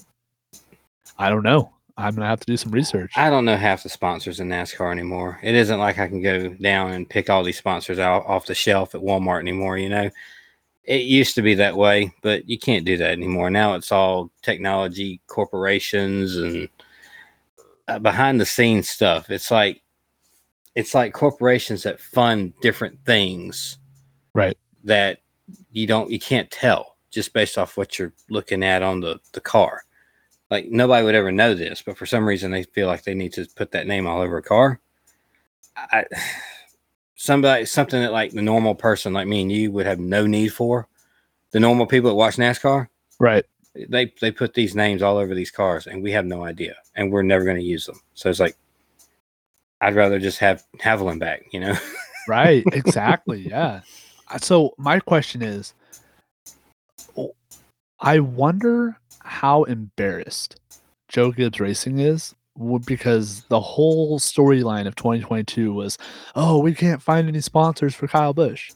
[1.18, 1.70] I don't know.
[1.96, 3.12] I'm gonna have to do some research.
[3.14, 5.38] I don't know half the sponsors in NASCAR anymore.
[5.42, 8.54] It isn't like I can go down and pick all these sponsors out off the
[8.54, 9.78] shelf at Walmart anymore.
[9.78, 10.10] You know,
[10.82, 13.48] it used to be that way, but you can't do that anymore.
[13.48, 16.68] Now it's all technology corporations and
[17.86, 19.30] uh, behind the scenes stuff.
[19.30, 19.80] It's like
[20.74, 23.78] it's like corporations that fund different things,
[24.32, 24.58] Right.
[24.82, 25.20] That
[25.70, 29.40] you don't you can't tell just based off what you're looking at on the the
[29.40, 29.84] car
[30.50, 33.33] like nobody would ever know this, but for some reason they feel like they need
[33.35, 34.80] to put that name all over a car.
[35.76, 36.04] I,
[37.16, 40.48] somebody, something that like the normal person like me and you would have no need
[40.48, 40.88] for.
[41.52, 42.88] The normal people that watch NASCAR,
[43.20, 43.44] right.
[43.88, 47.12] they they put these names all over these cars, and we have no idea, and
[47.12, 48.00] we're never going to use them.
[48.14, 48.57] So it's like,
[49.80, 51.76] I'd rather just have Havoline back, you know.
[52.26, 52.64] Right.
[52.72, 53.48] Exactly.
[53.48, 53.83] yeah.
[54.30, 55.74] Uh, So my question is
[58.00, 60.60] I wonder how embarrassed
[61.08, 62.34] Joe Gibbs Racing is
[62.84, 65.98] because the whole storyline of 2022 was,
[66.37, 68.70] oh, we can't find any sponsors for Kyle Busch.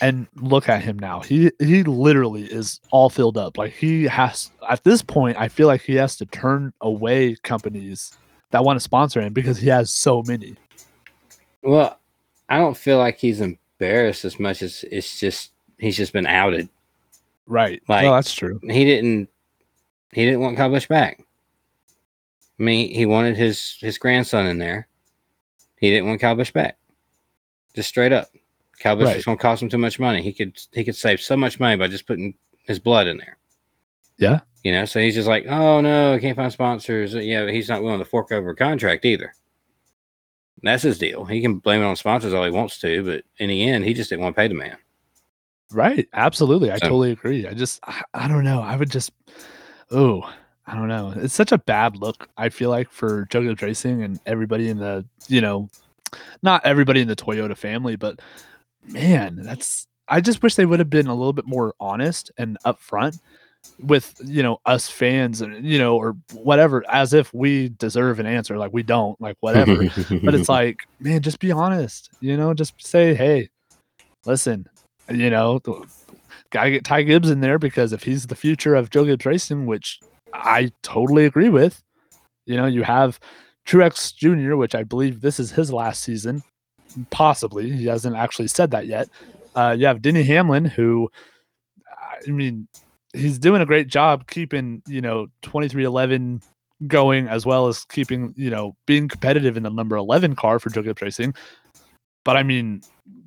[0.00, 1.20] And look at him now.
[1.20, 3.56] He he literally is all filled up.
[3.56, 8.12] Like he has at this point, I feel like he has to turn away companies
[8.50, 10.56] that want to sponsor him because he has so many.
[11.62, 12.00] well,
[12.48, 16.68] I don't feel like he's embarrassed as much as it's just he's just been outed.
[17.46, 17.82] Right.
[17.88, 18.60] Like- well, that's true.
[18.62, 19.28] he didn't
[20.12, 21.18] he didn't want Kyle Busch back.
[22.58, 24.88] I mean, he wanted his his grandson in there.
[25.78, 26.78] He didn't want Kyle Busch back.
[27.74, 28.28] Just straight up.
[28.78, 29.16] Kyle Busch Right.
[29.16, 30.22] was going to cost him too much money.
[30.22, 33.38] He could he could save so much money by just putting his blood in there.
[34.18, 34.40] Yeah.
[34.62, 37.14] You know, so he's just like, oh no, I can't find sponsors.
[37.14, 39.34] Yeah, he's not willing to fork over a contract either.
[40.62, 41.24] That's his deal.
[41.24, 43.94] He can blame it on sponsors all he wants to, but in the end, he
[43.94, 44.76] just didn't want to pay the man.
[45.72, 46.08] Right.
[46.12, 46.70] Absolutely.
[46.70, 47.46] I So- totally agree.
[47.46, 48.60] I just, I, I don't know.
[48.60, 49.10] I would just,
[49.90, 50.30] oh,
[50.66, 51.12] I don't know.
[51.16, 55.04] It's such a bad look, I feel like, for Gibbs Racing and everybody in the,
[55.28, 55.68] you know,
[56.42, 58.20] not everybody in the Toyota family, but
[58.86, 62.58] man, that's, I just wish they would have been a little bit more honest and
[62.64, 63.18] upfront
[63.80, 68.26] with, you know, us fans and, you know, or whatever, as if we deserve an
[68.26, 68.56] answer.
[68.58, 69.76] Like we don't, like whatever.
[70.22, 72.10] but it's like, man, just be honest.
[72.20, 73.48] You know, just say, hey,
[74.26, 74.66] listen,
[75.10, 75.78] you know, th-
[76.50, 79.66] gotta get Ty Gibbs in there because if he's the future of Joe Gibbs Racing,
[79.66, 79.98] which
[80.32, 81.82] I totally agree with,
[82.46, 83.18] you know, you have
[83.66, 86.42] Truex Jr., which I believe this is his last season,
[87.10, 87.70] possibly.
[87.70, 89.08] He hasn't actually said that yet.
[89.54, 91.10] Uh, you have Denny Hamlin, who,
[92.26, 92.68] I mean,
[93.12, 96.42] he's doing a great job keeping, you know, 2311
[96.86, 100.70] going as well as keeping, you know, being competitive in the number 11 car for
[100.70, 101.34] Joe Gibbs Racing.
[102.24, 102.82] But I mean,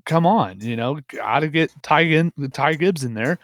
[0.05, 3.39] come on, you know, gotta get Ty, in, Ty Gibbs in there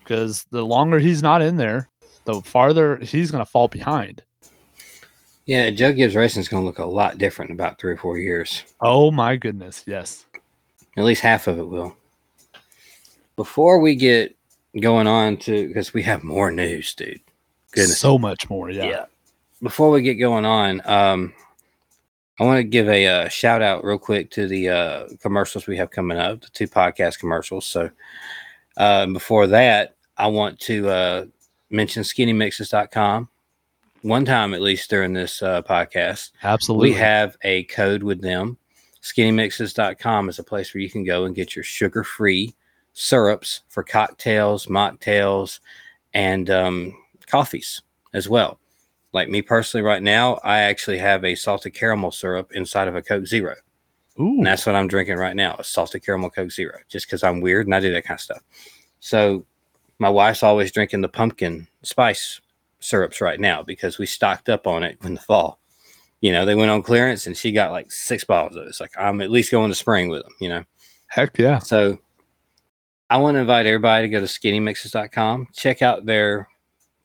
[0.00, 1.88] because the longer he's not in there,
[2.24, 4.22] the farther he's going to fall behind.
[5.46, 7.96] Yeah, Joe Gibbs Racing is going to look a lot different in about three or
[7.96, 8.62] four years.
[8.80, 10.24] Oh my goodness, yes.
[10.96, 11.96] At least half of it will.
[13.36, 14.36] Before we get
[14.80, 17.20] going on to, because we have more news, dude.
[17.72, 17.98] Goodness.
[17.98, 19.06] So much more, yeah.
[19.62, 21.34] Before we get going on, um,
[22.38, 25.76] I want to give a uh, shout out real quick to the uh, commercials we
[25.76, 27.64] have coming up, the two podcast commercials.
[27.64, 27.90] So
[28.76, 31.24] uh, before that, I want to uh,
[31.70, 33.28] mention skinnymixes.com
[34.02, 36.32] one time at least during this uh, podcast.
[36.42, 36.90] Absolutely.
[36.90, 38.58] We have a code with them.
[39.02, 42.54] Skinnymixes.com is a place where you can go and get your sugar free
[42.94, 45.60] syrups for cocktails, mocktails,
[46.12, 46.94] and um,
[47.26, 48.58] coffees as well.
[49.14, 53.02] Like me personally, right now, I actually have a salted caramel syrup inside of a
[53.02, 53.54] Coke Zero.
[54.20, 54.26] Ooh.
[54.26, 57.40] And that's what I'm drinking right now a salted caramel Coke Zero, just because I'm
[57.40, 58.42] weird and I do that kind of stuff.
[58.98, 59.46] So
[59.98, 62.40] my wife's always drinking the pumpkin spice
[62.80, 65.60] syrups right now because we stocked up on it in the fall.
[66.20, 68.68] You know, they went on clearance and she got like six bottles of it.
[68.68, 70.64] It's like I'm at least going to spring with them, you know.
[71.06, 71.60] Heck yeah.
[71.60, 71.98] So
[73.10, 76.48] I want to invite everybody to go to skinnymixes.com, check out their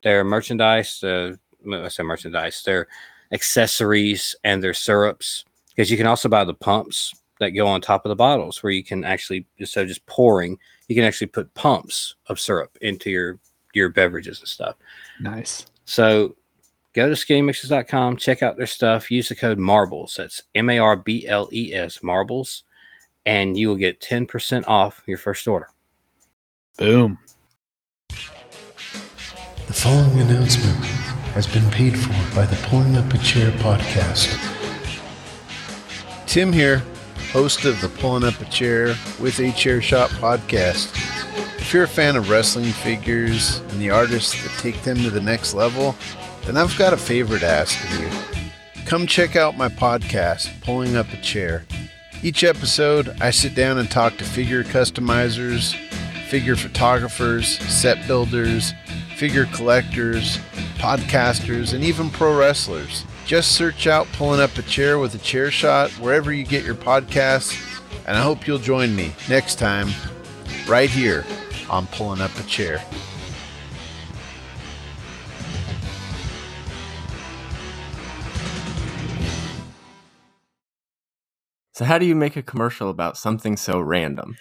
[0.02, 1.36] their merchandise, uh,
[1.72, 2.88] I say merchandise, their
[3.32, 8.06] accessories and their syrups because you can also buy the pumps that go on top
[8.06, 11.54] of the bottles where you can actually instead of just pouring, you can actually put
[11.54, 13.40] pumps of syrup into your
[13.74, 14.76] your beverages and stuff.
[15.20, 15.66] Nice.
[15.86, 16.36] So
[16.94, 20.16] go to skinnymixes.com, check out their stuff, use the code marbles.
[20.18, 22.64] That's M A R B L E S marbles,
[23.26, 25.70] and you will get 10% off your first order.
[26.78, 27.18] Boom.
[28.10, 34.36] The following announcement has been paid for by the Pulling Up a Chair podcast.
[36.26, 36.84] Tim here,
[37.32, 40.92] host of the Pulling Up a Chair with a Chair Shot podcast.
[41.60, 45.22] If you're a fan of wrestling figures and the artists that take them to the
[45.22, 45.96] next level,
[46.46, 48.10] then I've got a favor to ask of you.
[48.86, 51.66] Come check out my podcast, Pulling Up a Chair.
[52.24, 55.76] Each episode, I sit down and talk to figure customizers,
[56.28, 58.74] figure photographers, set builders,
[59.16, 60.40] figure collectors,
[60.80, 63.06] podcasters, and even pro wrestlers.
[63.26, 66.74] Just search out Pulling Up a Chair with a Chair Shot wherever you get your
[66.74, 69.90] podcasts, and I hope you'll join me next time,
[70.68, 71.26] right here
[71.70, 72.84] on Pulling Up a Chair.
[81.74, 84.36] So, how do you make a commercial about something so random?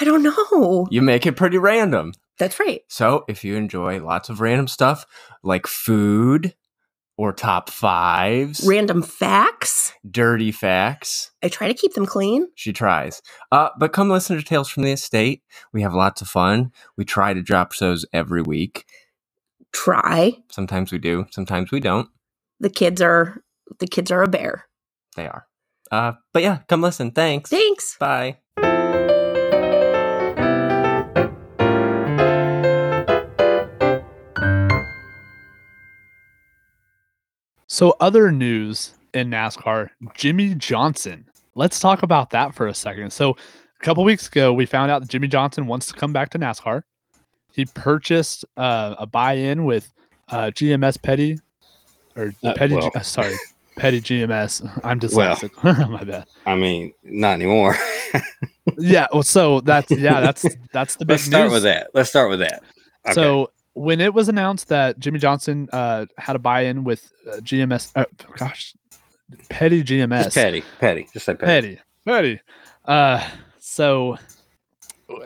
[0.00, 0.86] I don't know.
[0.90, 2.12] You make it pretty random.
[2.38, 2.80] That's right.
[2.88, 5.04] So, if you enjoy lots of random stuff
[5.42, 6.54] like food
[7.18, 9.92] or top fives, Random facts.
[10.10, 12.48] dirty facts, I try to keep them clean.
[12.54, 13.20] she tries.
[13.52, 15.42] Uh, but come listen to Tales from the Estate.
[15.72, 16.72] We have lots of fun.
[16.96, 18.86] We try to drop shows every week.
[19.72, 20.38] Try.
[20.50, 22.08] Sometimes we do, sometimes we don't.
[22.60, 23.42] The kids are
[23.78, 24.66] the kids are a bear.
[25.16, 25.46] They are.
[25.90, 27.10] Uh, but yeah, come listen.
[27.10, 27.50] Thanks.
[27.50, 27.96] Thanks.
[27.98, 28.38] Bye.
[37.72, 41.24] So, other news in NASCAR Jimmie Johnson.
[41.54, 43.10] Let's talk about that for a second.
[43.14, 46.28] So, a couple weeks ago, we found out that Jimmie Johnson wants to come back
[46.32, 46.82] to NASCAR.
[47.54, 49.90] He purchased uh, a buy in with
[50.28, 51.38] uh, GMS Petty,
[52.14, 52.90] or Uh, Petty, well.
[52.94, 53.34] uh, sorry,
[53.78, 54.60] Petty GMS.
[54.84, 55.34] I'm Well.
[55.34, 55.88] dyslexic.
[55.90, 56.26] My bad.
[56.44, 57.74] I mean, not anymore.
[58.76, 59.06] Yeah.
[59.14, 61.52] Well, so that's, yeah, that's, that's the big Let's start news.
[61.54, 61.88] with that.
[61.94, 62.62] Let's start with that.
[63.06, 63.14] Okay.
[63.14, 67.92] So when it was announced that Jimmie Johnson uh, had a buy-in with uh, GMS,
[67.96, 68.04] uh,
[68.36, 68.74] gosh,
[69.48, 71.08] Petty GMS, Just petty, petty.
[71.12, 71.76] Just say petty.
[71.76, 72.40] Petty, Petty.
[72.84, 73.26] Uh,
[73.58, 74.16] so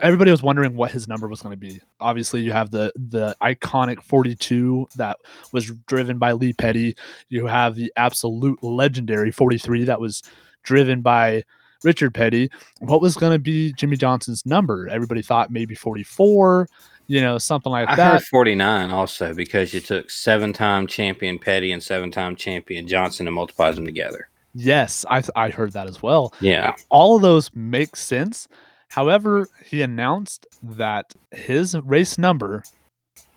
[0.01, 1.79] everybody was wondering what his number was going to be.
[1.99, 5.17] Obviously, you have the the iconic 42 that
[5.51, 6.95] was driven by Lee Petty.
[7.29, 10.23] You have the absolute legendary 43 that was
[10.63, 11.43] driven by
[11.83, 12.49] Richard Petty.
[12.79, 14.87] What was going to be Jimmie Johnson's number?
[14.89, 16.67] Everybody thought maybe 44,
[17.07, 17.93] you know, something like that.
[17.93, 18.11] I that.
[18.13, 23.27] heard 49 also because you took seven time champion Petty and seven time champion Johnson
[23.27, 24.29] and multiplied them together.
[24.53, 26.33] Yes, I I heard that as well.
[26.41, 26.75] Yeah.
[26.89, 28.47] All of those make sense.
[28.89, 32.63] However, he announced that his race number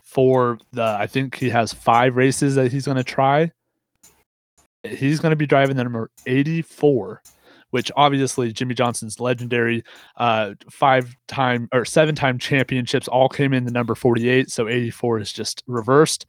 [0.03, 3.53] for the I think he has five races that he's going to try.
[4.83, 7.23] He's going to be driving the number 84,
[7.71, 9.83] which obviously Jimmie Johnson's legendary
[10.17, 15.19] uh five time or seven time championships all came in the number 48, so 84
[15.21, 16.27] is just reversed.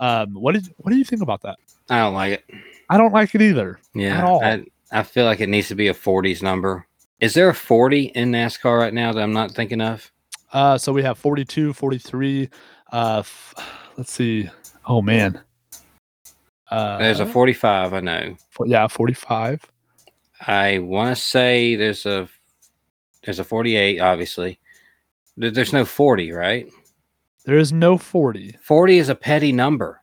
[0.00, 1.56] Um what did what do you think about that?
[1.90, 2.44] I don't like it.
[2.90, 3.78] I don't like it either.
[3.94, 4.24] Yeah.
[4.24, 4.42] all.
[4.44, 6.86] I, I feel like it needs to be a 40s number
[7.20, 10.10] Is there a 40 in NASCAR right now that I'm not thinking of?
[10.52, 12.48] Uh, so we have 42, 43.
[12.92, 13.54] Uh, f-
[13.96, 14.48] let's see.
[14.86, 15.40] Oh man.
[16.70, 18.36] Uh, There's a 45, I know.
[18.50, 19.60] fo- yeah, 45.
[20.46, 22.28] I want to say there's a
[23.24, 24.58] there's a 48, obviously.
[25.36, 26.70] There's no 40, right?
[27.44, 30.00] There is no 40, 40 is a petty number.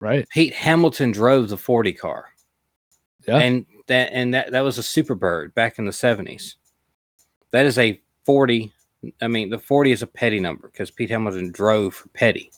[0.00, 0.28] right?
[0.30, 2.26] Pete Hamilton drove the 40 car.
[3.26, 3.38] Yeah.
[3.38, 6.54] And that and that that was a Superbird back in the 70s.
[7.50, 8.72] That is a 40.
[9.20, 12.50] I mean, the 40 is a petty number because Pete Hamilton drove for petty.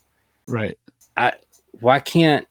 [0.47, 0.79] Right.
[1.17, 1.33] I
[1.81, 2.47] why can't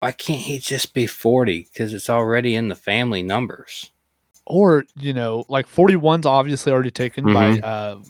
[0.00, 1.68] why can't he just be 40?
[1.72, 3.90] Because it's already in the family numbers.
[4.46, 7.60] Or, you know, like 41's obviously already taken by Mm-hmm.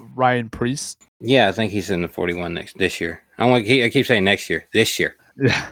[0.01, 1.03] uh, Ryan Priest.
[1.21, 3.23] Yeah, I think he's in the 41 next this year.
[3.39, 4.67] I want I keep saying next year.
[4.73, 5.17] This year.
[5.37, 5.67] Yeah.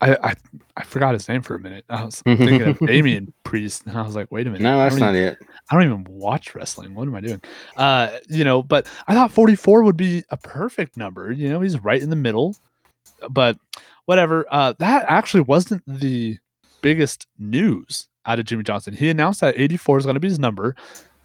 [0.00, 0.34] I, I
[0.76, 1.84] I forgot his name for a minute.
[1.88, 4.62] I was thinking of Damian Priest, and I was like, wait a minute.
[4.62, 5.38] No, that's not even- it.
[5.70, 6.94] I don't even watch wrestling.
[6.94, 7.40] What am I doing?
[7.76, 11.30] Uh, you know, but I thought 44 would be a perfect number.
[11.32, 12.56] You know, he's right in the middle.
[13.30, 13.56] But
[14.12, 14.44] whatever.
[14.50, 16.36] Uh, that actually wasn't the
[16.82, 18.92] biggest news out of Jimmie Johnson.
[18.92, 20.76] He announced that 84 is going to be his number,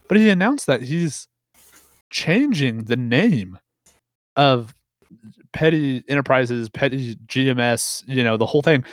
[0.07, 1.27] but he announced that he's
[2.09, 3.59] changing the name
[4.37, 4.73] of
[5.51, 8.85] Petty Enterprises, Petty GMS, you know, the whole thing.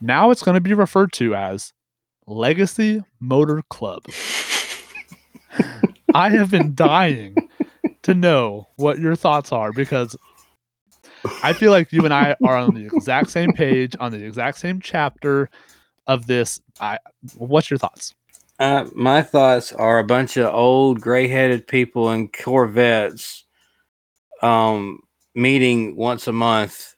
[0.00, 1.74] Now it's going to be referred to as
[2.26, 4.02] Legacy Motor Club.
[6.14, 7.36] I have been dying
[8.04, 10.16] to know what your thoughts are because
[11.42, 14.58] I feel like you and I are on the exact same page, on the exact
[14.58, 15.50] same chapter
[16.06, 16.60] of this.
[16.80, 16.98] I
[17.36, 18.14] what's your thoughts?
[18.58, 23.44] Uh, my thoughts are a bunch of old gray-headed people in Corvettes
[24.42, 25.00] um
[25.34, 26.94] meeting once a month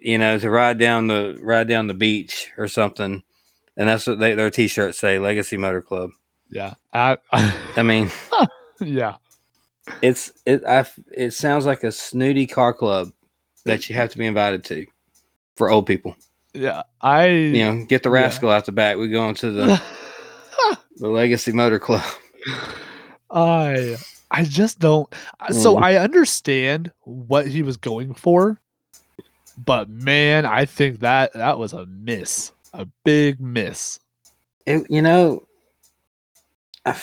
[0.00, 3.22] you know to ride down the ride down the beach or something
[3.76, 6.10] and that's what they, their t-shirts say legacy motor club
[6.50, 6.74] Yeah.
[6.92, 8.10] I, i mean
[8.80, 9.16] yeah.
[10.02, 13.12] It's it I it sounds like a snooty car club
[13.64, 14.86] that you have to be invited to
[15.56, 16.16] for old people
[16.54, 16.82] Yeah.
[17.00, 18.14] I you know get the Yeah.
[18.14, 19.80] rascal out the back we go into the
[20.96, 22.04] the legacy motor club
[23.30, 23.96] I
[24.30, 25.12] I just don't.
[25.40, 25.82] uh, So Mm.
[25.82, 28.60] I understand what he was going for,
[29.56, 34.00] but man, I think that that was a miss, a big miss.
[34.66, 35.46] it, you know,
[36.84, 36.96] I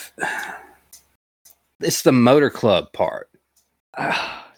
[1.84, 3.30] it's the motor club part.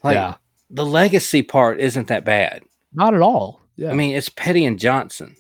[0.04, 0.36] Like, yeah,
[0.70, 2.64] The legacy part isn't that bad.
[2.94, 3.62] not at all.
[3.78, 5.38] Yeah, I mean, it's Petty and Johnson.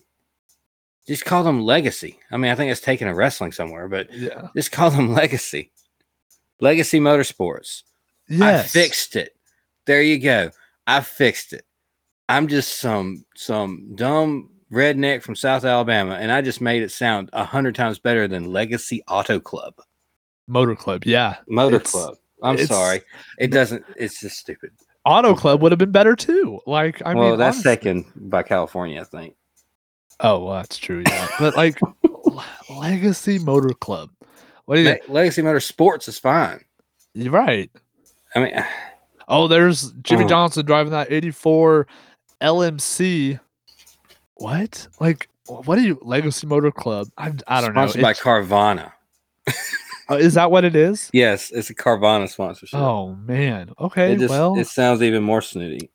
[1.06, 2.18] Just call them legacy.
[2.32, 5.72] I mean, I think it's taken a wrestling somewhere, but yeah, just call them legacy.
[6.62, 7.84] Legacy Motorsports.
[8.30, 9.36] yes, I fixed it.
[9.86, 10.50] There you go.
[10.88, 11.66] I fixed it.
[12.30, 17.30] I'm just some some dumb redneck from South Alabama, and I just made it sound
[17.34, 19.74] a hundred times better than Legacy Auto Club.
[20.48, 21.04] Motor Club.
[21.06, 22.16] Yeah, Motor It's- Club.
[22.42, 23.02] I'm sorry.
[23.40, 23.86] It doesn't.
[23.96, 24.72] It's just stupid.
[25.06, 26.60] Auto Club would have been better too.
[26.68, 29.36] Like, I well, mean, that's honestly- taken by California, I think.
[30.20, 31.04] Oh, well, that's true.
[31.08, 31.80] Yeah, but like,
[32.70, 34.10] Legacy Motor Club.
[34.66, 34.90] What do you?
[34.90, 36.64] Le- Legacy Motorsports is fine.
[37.14, 37.70] You're right.
[38.36, 38.54] I mean,
[39.30, 40.28] Oh, there's Jimmy Oh.
[40.28, 41.88] Johnson driving that 84
[42.42, 43.40] LMC.
[44.36, 44.88] What?
[45.00, 47.08] Like, what are you, Legacy Motor Club?
[47.18, 47.88] I, I don't know.
[47.88, 48.92] sponsored by Carvana.
[50.10, 51.10] Uh, is that what it is?
[51.14, 52.80] Yes, it's a Carvana sponsorship.
[52.80, 53.72] Oh, man.
[53.80, 54.14] Okay.
[54.14, 55.90] it just well, it sounds even more snooty.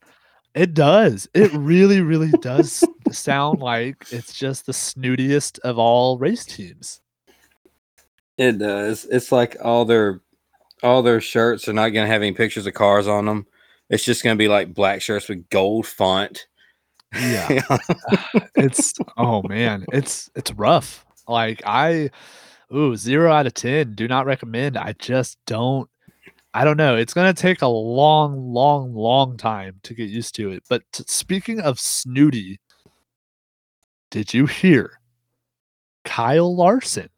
[0.55, 1.28] it does.
[1.34, 7.01] It really, really does sound like it's just the snootiest of all race teams.
[8.36, 9.05] It does.
[9.11, 10.20] It's like all their
[10.82, 13.46] all their shirts are not going to have any pictures of cars on them.
[13.90, 16.46] It's just going to be like black shirts with gold font.
[17.14, 17.62] Yeah.
[18.55, 21.05] it's oh man, it's it's rough.
[21.26, 22.11] Like I
[22.75, 23.95] ooh, zero out of ten.
[23.95, 24.77] Do not recommend.
[24.77, 25.89] I just don't
[26.55, 26.97] I don't know.
[26.97, 30.62] It's gonna take a long, long, long time to get used to it.
[30.69, 32.59] But t- speaking of snooty,
[34.11, 34.99] did you hear
[36.05, 37.11] Kyle Larson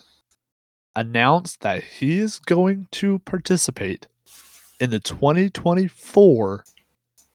[0.97, 4.09] announced that he is going to participate
[4.81, 6.65] in the 2024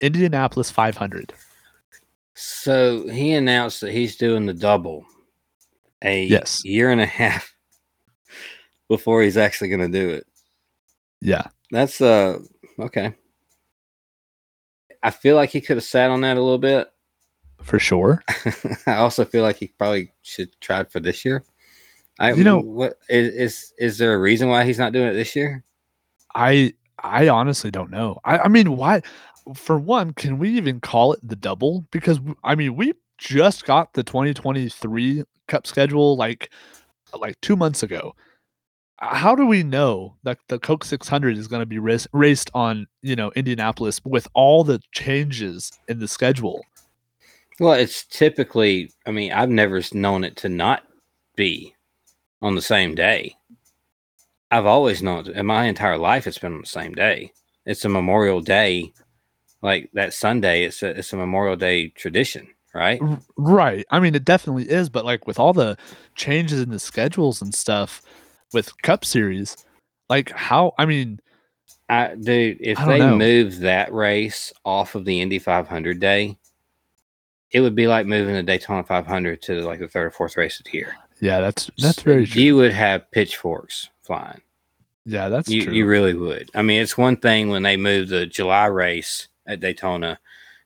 [0.01, 1.33] Indianapolis 500?
[2.37, 5.05] so he announced that he's doing the double
[6.03, 6.65] a Yes.
[6.65, 7.54] year and a half
[8.87, 10.27] before he's actually going to do it.
[11.21, 11.43] Yeah.
[11.71, 12.39] That's uh
[12.79, 13.13] okay.
[15.03, 16.87] I feel like he could have sat on that a little bit.
[17.61, 18.23] For sure.
[18.87, 21.43] I also feel like he probably should try it for this year.
[22.19, 25.13] I You know- what is is is there a reason why he's not doing it
[25.13, 25.63] this year?
[26.35, 26.73] I
[27.03, 28.19] I honestly don't know.
[28.23, 29.01] I, I mean, why?
[29.53, 31.85] For one, can we even call it the double?
[31.91, 36.51] Because I mean, we just got the 2023 Cup schedule like
[37.19, 38.15] like two months ago.
[39.11, 42.87] How do we know that the Coke 600 is going to be race, raced on
[43.01, 46.63] you know Indianapolis with all the changes in the schedule?
[47.59, 50.83] Well, it's typically, I mean, I've never known it to not
[51.37, 51.73] be
[52.41, 53.35] on the same day.
[54.51, 57.31] I've always known it, in my entire life it's been on the same day.
[57.65, 58.93] It's a Memorial Day,
[59.61, 60.63] like that Sunday.
[60.65, 63.01] It's a it's a Memorial Day tradition, right?
[63.37, 63.85] Right.
[63.89, 65.77] I mean, it definitely is, but like with all the
[66.15, 68.01] changes in the schedules and stuff
[68.55, 69.55] with Cup Series,
[70.09, 70.73] like how?
[70.79, 71.19] I mean,
[71.89, 73.15] I dude, if I they know.
[73.15, 76.35] moved that race off of the Indy 500 day,
[77.51, 80.59] it would be like moving the Daytona 500 to like the third or fourth race
[80.59, 80.95] of the year.
[81.19, 82.41] yeah, that's that's very true.
[82.41, 84.41] You would have pitchforks flying.
[85.05, 85.73] yeah, that's you, true.
[85.73, 86.49] you really would.
[86.55, 90.17] I mean, it's one thing when they move the July race at Daytona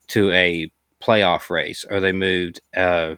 [0.08, 0.72] to a
[1.02, 3.16] playoff race, or they moved, uh,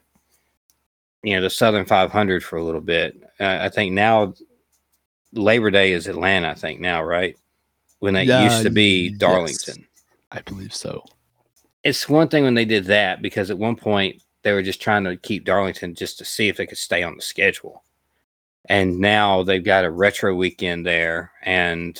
[1.24, 3.16] you know, the Southern 500 for a little bit.
[3.40, 4.34] Uh, I think now
[5.34, 6.50] Labor Day is Atlanta.
[6.50, 7.38] I think now, right?
[8.00, 9.18] When it Yeah, used to be yes.
[9.18, 9.88] Darlington.
[10.32, 11.06] I believe so.
[11.84, 15.04] It's one thing when they did that because at one point they were just trying
[15.04, 17.84] to keep Darlington just to see if they could stay on the schedule.
[18.66, 21.32] And now they've got a retro weekend there.
[21.44, 22.00] And,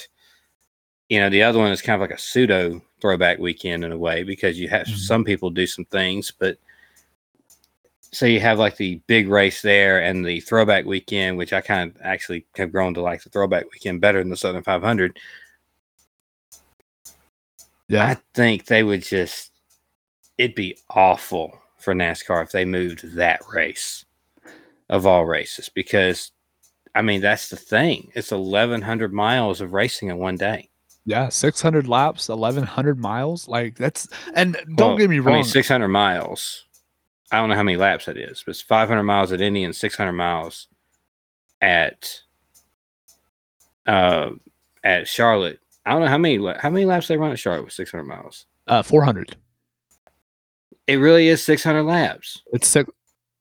[1.10, 3.98] you know, the other one is kind of like a pseudo throwback weekend in a
[3.98, 4.98] way because you have Mhm.
[4.98, 6.58] some people do some things, but
[8.14, 11.92] so you have like the big race there and the throwback weekend, which I kind
[11.96, 15.18] of actually have grown to like the throwback weekend better than the Southern 500.
[17.88, 19.52] Yeah, I think they would just
[20.38, 24.06] it'd be awful for NASCAR if they moved that race
[24.90, 26.32] of all races because
[26.96, 28.12] I mean that's the thing.
[28.16, 30.70] It's eleven hundred miles of racing in one day.
[31.06, 33.48] yeah, six hundred laps, eleven hundred miles.
[33.48, 35.36] Like that's and don't Well, get me I wrong.
[35.36, 36.66] mean six hundred miles.
[37.32, 39.64] I don't know how many laps that is, but it's five hundred miles at Indy
[39.64, 40.68] and six hundred miles
[41.62, 42.20] at
[43.88, 44.32] uh
[44.84, 45.60] at Charlotte.
[45.86, 48.06] I don't know how many how many laps they run at Charlotte with six hundred
[48.06, 48.46] miles.
[48.68, 49.36] uh, four hundred.
[50.88, 52.42] It really is six hundred laps.
[52.54, 52.90] It's six.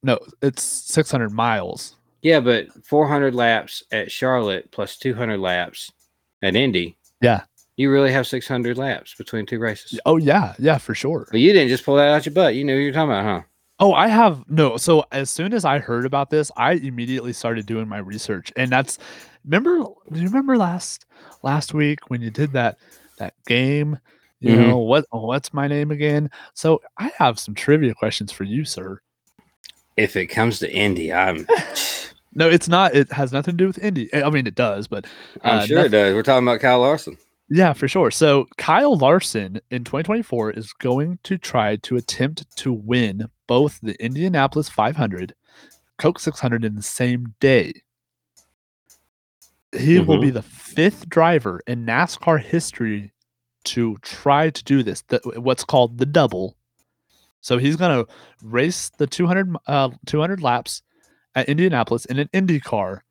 [0.02, 1.96] No, it's six hundred miles.
[2.22, 5.90] Yeah, but 400 laps at Charlotte plus 200 laps
[6.42, 6.98] at Indy.
[7.22, 7.44] Yeah.
[7.78, 9.98] You really have 600 laps between two races.
[10.04, 11.26] Oh yeah, yeah, for sure.
[11.30, 12.54] But you didn't just pull that out your butt.
[12.54, 13.40] You knew what you were talking about, huh?
[13.80, 14.76] Oh, I have no.
[14.76, 18.70] So as soon as I heard about this, I immediately started doing my research, and
[18.70, 18.98] that's
[19.44, 19.84] remember.
[20.12, 21.06] Do you remember last
[21.42, 22.76] last week when you did that
[23.18, 23.98] that game?
[24.40, 24.68] You Mhm.
[24.68, 25.06] know what?
[25.10, 26.30] What's my name again?
[26.54, 29.00] So I have some trivia questions for you, sir.
[29.96, 31.46] If it comes to Indy, I'm
[32.34, 32.94] No, it's not.
[32.94, 34.08] It has nothing to do with Indy.
[34.14, 35.06] I mean, it does, but
[35.42, 36.14] I'm Uh, sure noth- it does.
[36.14, 37.16] We're talking about Kyle Larson.
[37.48, 38.12] Yeah, for sure.
[38.12, 44.00] So Kyle Larson in 2024 is going to try to attempt to win both the
[44.00, 45.34] Indianapolis 500,
[45.98, 47.72] Coke 600 in the same day.
[49.76, 53.12] He will be the fifth driver in NASCAR history
[53.64, 55.02] to try to do this.
[55.08, 56.56] The, what's called the double.
[57.40, 60.82] So he's going to race the 200 uh, 200 laps
[61.34, 63.02] at Indianapolis in an Indy car,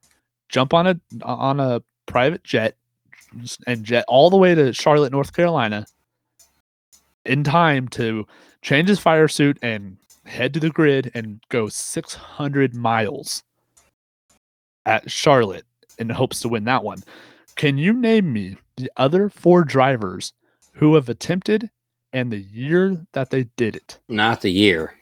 [0.47, 2.77] jump on a on a private jet
[3.67, 5.85] and jet all the way to Charlotte, North Carolina
[7.25, 8.25] in time to
[8.61, 9.97] change his fire suit and
[10.29, 13.43] head to the grid and go 600 miles
[14.85, 15.65] at Charlotte
[15.97, 17.03] in hopes to win that one.
[17.55, 20.33] Can you name me the other four drivers
[20.73, 21.69] who have attempted
[22.13, 23.99] and the year that they did it?
[24.07, 24.95] Not the year.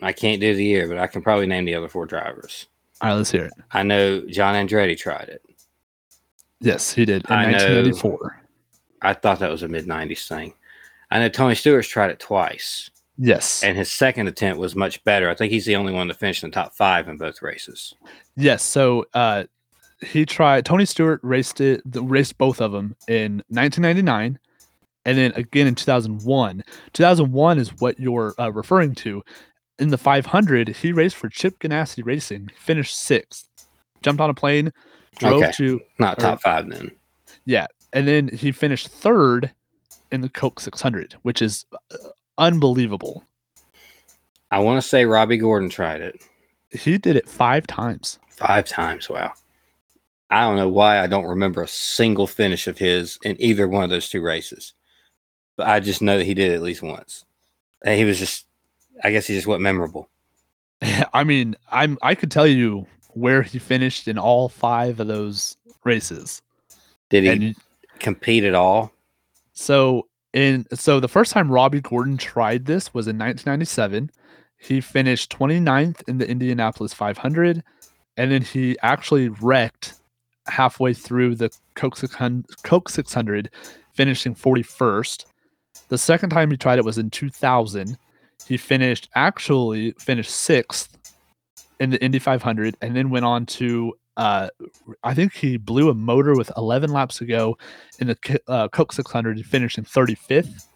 [0.00, 2.66] I can't do the year, but I can probably name the other four drivers.
[3.00, 3.52] All right, let's hear it.
[3.72, 5.42] I know John Andretti tried it.
[6.60, 7.92] Yes, he did in I know.
[9.02, 10.54] I thought that was a mid 90s thing.
[11.10, 12.90] I know Tony Stewart's tried it twice,
[13.24, 13.62] Yes.
[13.62, 15.30] and his second attempt was much better.
[15.30, 17.94] I think he's the only one to finish in the top five in both races.
[18.36, 18.62] Yes.
[18.62, 19.44] So uh,
[20.00, 20.64] he tried.
[20.66, 21.82] Tony Stewart raced it.
[21.84, 24.38] The, raced both of them in 1999,
[25.04, 26.64] and then again in 2001.
[26.94, 29.22] 2001 is what you're uh, referring to.
[29.78, 33.48] In the 500, he raced for Chip Ganassi Racing, finished sixth,
[34.02, 34.72] jumped on a plane,
[35.18, 35.52] drove Okay.
[35.52, 36.90] to, Not Or- top five then.
[37.44, 37.66] Yeah.
[37.92, 39.52] And then he finished third
[40.12, 41.96] in the Coke 600, which is uh,
[42.38, 43.24] unbelievable.
[44.50, 46.22] I want to say Robby Gordon tried it
[46.72, 48.18] He did it five times.
[48.30, 49.08] five times.
[49.08, 49.32] Wow.
[50.30, 53.84] I don't know why I don't remember a single finish of his in either one
[53.84, 54.72] of those two races,
[55.56, 57.24] but I just know that he did it at least once.
[57.84, 58.46] And he was just,
[59.04, 60.08] I guess he just wasn't memorable.
[61.12, 65.56] I mean, I'm I could tell you where he finished in all five of those
[65.84, 66.40] races.
[67.10, 67.56] Did he And
[67.98, 68.90] compete at all?
[69.52, 74.10] so in so the first time Robby Gordon tried this was in 1997.
[74.58, 77.62] He finished 29th in the Indianapolis 500
[78.16, 79.94] and then he actually wrecked
[80.46, 83.50] halfway through the Coke 600, Coke 600,
[83.94, 85.24] finishing 41st.
[85.88, 87.96] The second time he tried it was in 2000.
[88.46, 90.98] He finished actually finished sixth
[91.80, 94.48] in the Indy 500, and then went on to uh,
[95.02, 97.56] I think he blew a motor with 11 laps to go
[97.98, 100.66] in the uh, Coke 600, in 35th.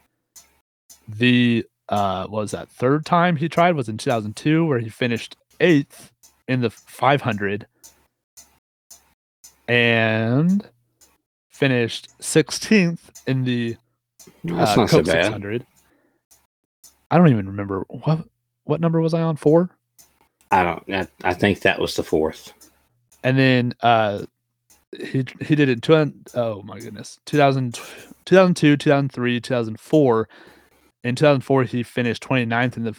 [1.09, 5.37] The uh, what was that third time he tried was in 2002, where he finished
[5.61, 6.11] eighth
[6.49, 7.67] in the 500
[9.69, 10.69] and
[11.49, 13.77] finished 16th in the
[14.25, 15.65] uh, not so Coke 600.
[17.11, 18.25] I don't even remember what
[18.65, 19.71] what number was I on four.
[20.51, 20.85] I don't.
[20.93, 22.53] I, I think that was the fourth.
[23.25, 24.25] And then uh
[24.99, 27.75] he he did it two oh my goodness 2000,
[28.25, 30.29] 2002 2003 2004
[31.05, 32.97] in 2004 he finished 29th in the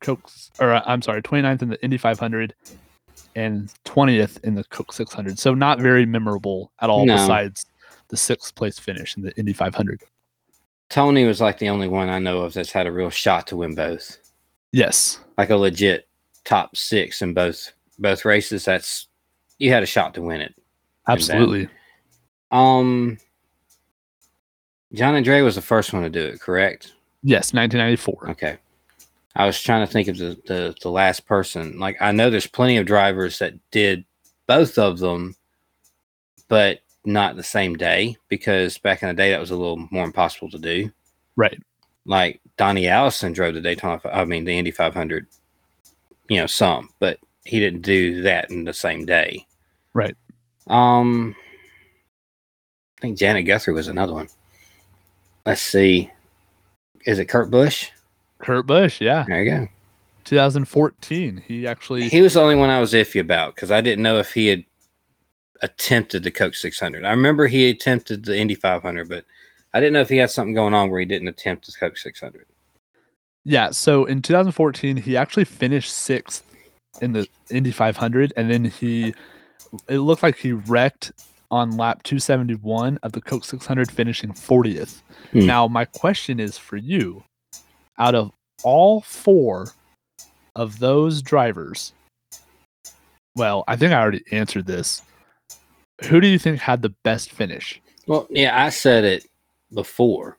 [0.00, 0.30] coke
[0.60, 2.54] or uh, i'm sorry 29th in the indy 500
[3.36, 7.14] and 20th in the coke 600 so not very memorable at all No.
[7.16, 7.66] besides
[8.08, 10.02] the sixth place finish in the indy 500
[10.90, 13.58] Tony was like the only one I know of that's had a real shot to
[13.58, 14.16] win both.
[14.72, 16.08] yes Like a legit
[16.46, 18.64] top six in both both races.
[18.64, 19.07] That's
[19.58, 20.54] you had a shot to win it.
[21.08, 21.68] absolutely
[22.50, 23.18] Um,
[24.92, 26.92] John Andretti was the first one to do it, correct?
[27.22, 28.58] yes 1994 Okay.
[29.36, 31.78] I was trying to think of the, the the last person.
[31.78, 34.04] Like I know there's plenty of drivers that did
[34.48, 35.36] both of them,
[36.48, 40.04] but not the same day because back in the day that was a little more
[40.04, 40.90] impossible to do.
[41.36, 41.60] right
[42.04, 45.26] Like Donnie Allison drove the Daytona, I mean the Indy 500,
[46.28, 49.46] you know, some, but he didn't do that in the same day.
[49.98, 50.16] Right.
[50.68, 51.34] Um,
[52.98, 54.28] I think Janet Guthrie was another one.
[55.44, 56.10] Let's see.
[57.04, 57.90] Is it Kurt Busch?
[58.40, 59.68] kurt busch yeah There you go.
[60.24, 64.04] 2014 he actually He was the only one I was iffy about because I didn't
[64.04, 64.64] know if he had
[65.60, 67.04] attempted the Coke 600.
[67.04, 69.24] I remember he attempted the Indy 500, but
[69.74, 71.96] I didn't know if he had something going on where he didn't attempt the Coke
[71.96, 72.46] 600.
[73.44, 76.44] Yeah, so in 2014, he actually finished sixth
[77.00, 79.14] in the Indy 500, and then he,
[79.88, 81.12] it looked like he wrecked
[81.50, 85.02] on lap 271 of the Coke 600, finishing 40th.
[85.32, 85.46] Hmm.
[85.46, 87.24] Now, my question is for you
[87.98, 88.32] out of
[88.62, 89.72] all four
[90.54, 91.92] of those drivers,
[93.36, 95.02] well, I think I already answered this.
[96.04, 97.80] Who do you think had the best finish?
[98.06, 99.26] Well, yeah, I said it
[99.72, 100.38] before.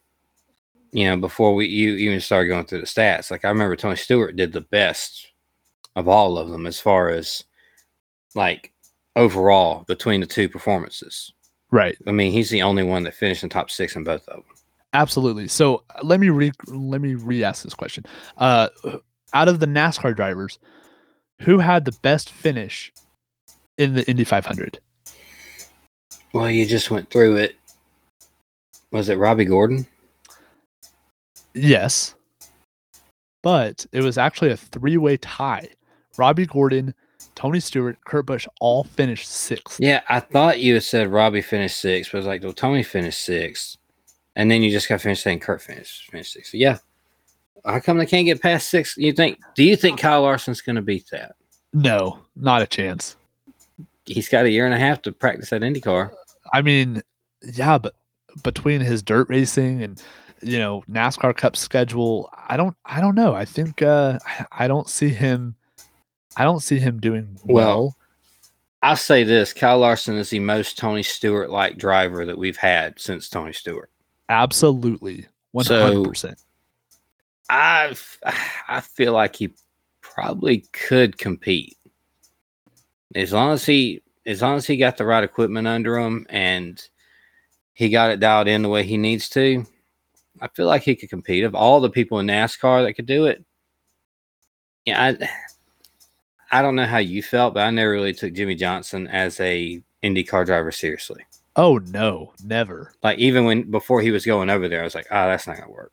[0.91, 3.29] You know, before we you even started going through the stats.
[3.29, 5.27] Like I remember Tony Stewart did the best
[5.95, 7.43] of all of them as far as
[8.35, 8.73] like
[9.19, 11.33] overall between the two performances.
[11.71, 11.97] Right.
[12.07, 14.45] I mean, he's the only one that finished in top six in both of them.
[14.93, 15.47] Absolutely.
[15.47, 18.05] So uh, let me re let me re-ask this question.
[18.37, 18.69] Uh,
[19.33, 20.57] out of the NASCAR drivers,
[21.41, 22.91] who had the best finish
[23.77, 24.79] in the Indy 500?
[26.33, 27.55] Well, you just went through it.
[28.91, 29.85] Was it Robby Gordon?
[31.53, 32.15] Yes,
[33.43, 35.69] but it was actually a three-way tie.
[36.17, 36.95] Robby Gordon,
[37.39, 39.79] Tony Stewart, Kurt Busch all finished sixth.
[39.79, 42.83] Yeah, I thought you had said Robby finished sixth, but I was like, well, Tony
[42.83, 43.77] finished sixth.
[44.35, 46.53] And then you just got finished saying Kurt finished finished sixth.
[46.53, 46.79] Yeah.
[47.63, 48.97] How come they can't get past six?
[48.97, 51.35] You think do you think Kyle Larson's gonna beat that?
[51.71, 53.15] No, not a chance.
[54.03, 56.11] He's got a year and a half to practice that IndyCar.
[56.51, 57.01] I mean,
[57.41, 57.95] yeah, but
[58.43, 60.03] between his dirt racing and
[60.41, 63.33] you know NASCAR Cup schedule, I don't, I don't know.
[63.33, 64.19] I think uh,
[64.51, 65.55] I don't see him.
[66.37, 67.55] I don't see him doing well.
[67.55, 67.95] Well,
[68.81, 72.99] I'll say this Kyle Larson is the most Tony Stewart like driver that we've had
[72.99, 73.89] since Tony Stewart.
[74.29, 76.39] Absolutely, hundred percent.
[77.49, 77.95] I
[78.67, 79.53] I feel like he
[80.01, 81.77] probably could compete
[83.15, 86.87] as long as he as long as he got the right equipment under him and
[87.73, 89.65] he got it dialed in the way he needs to.
[90.41, 91.43] I feel like he could compete.
[91.43, 93.43] Of all the people in NASCAR that could do it,
[94.85, 95.29] yeah, I
[96.51, 99.81] I don't know how you felt, but I never really took Jimmie Johnson as a
[100.03, 101.25] IndyCar driver seriously.
[101.55, 102.93] Oh no, never.
[103.03, 105.57] Like even when before he was going over there, I was like, oh, that's not
[105.57, 105.91] gonna work.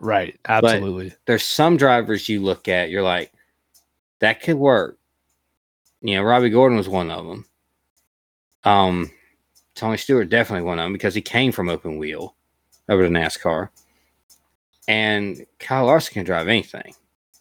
[0.00, 1.12] Right, absolutely.
[1.26, 3.32] there's some drivers you look at, you're like,
[4.20, 4.96] that could work.
[6.02, 7.44] You know, Robby Gordon was one of them.
[8.62, 9.10] Um,
[9.74, 12.36] Tony Stewart definitely one of them because he came from open wheel
[12.88, 13.70] over to NASCAR.
[14.86, 16.94] And Kyle Larson can drive anything.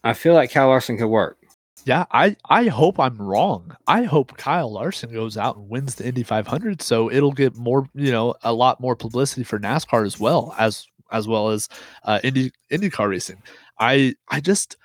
[0.03, 1.36] I feel like Kyle Larson could work.
[1.85, 3.75] Yeah, I I hope I'm wrong.
[3.87, 7.87] I hope Kyle Larson goes out and wins the Indy 500, so it'll get more,
[7.93, 11.69] you know, a lot more publicity for NASCAR as well as as well as
[12.03, 13.41] uh, Indy IndyCar racing.
[13.79, 14.75] I I just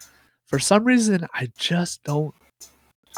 [0.46, 2.34] for some reason I just don't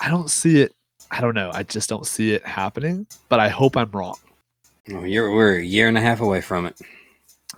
[0.01, 0.73] I don't see it
[1.11, 1.51] I don't know.
[1.53, 4.17] I just don't see it happening, but I hope I'm wrong.
[4.89, 6.81] Well, you're we're a year and a half away from it.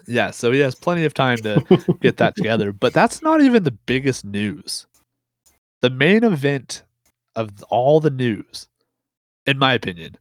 [0.07, 2.73] Yeah, so he has plenty of time to get that together.
[2.73, 4.87] But that's not even the biggest news.
[5.83, 6.83] The main event
[7.35, 8.67] of all the news,
[9.47, 10.17] in my opinion,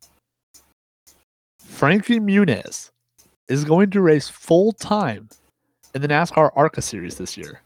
[1.60, 2.92] Frankie Muniz
[3.48, 5.30] is going to race full time
[5.94, 7.62] in the NASCAR ARCA series this year.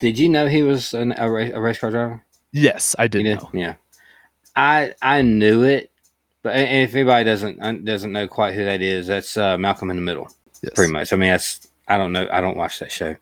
[0.00, 2.22] Did you know he was an, a, ra- a race car driver?
[2.52, 3.40] Yes, I did did?
[3.40, 3.50] know.
[3.52, 3.74] Yeah.
[4.56, 5.90] I I knew it,
[6.42, 10.02] but if anybody doesn't doesn't know quite who that is, that's uh, Malcolm in the
[10.02, 10.28] Middle,
[10.62, 10.72] Yes.
[10.74, 11.12] pretty much.
[11.12, 12.28] I mean, that's I don't know.
[12.30, 13.16] I don't watch that show.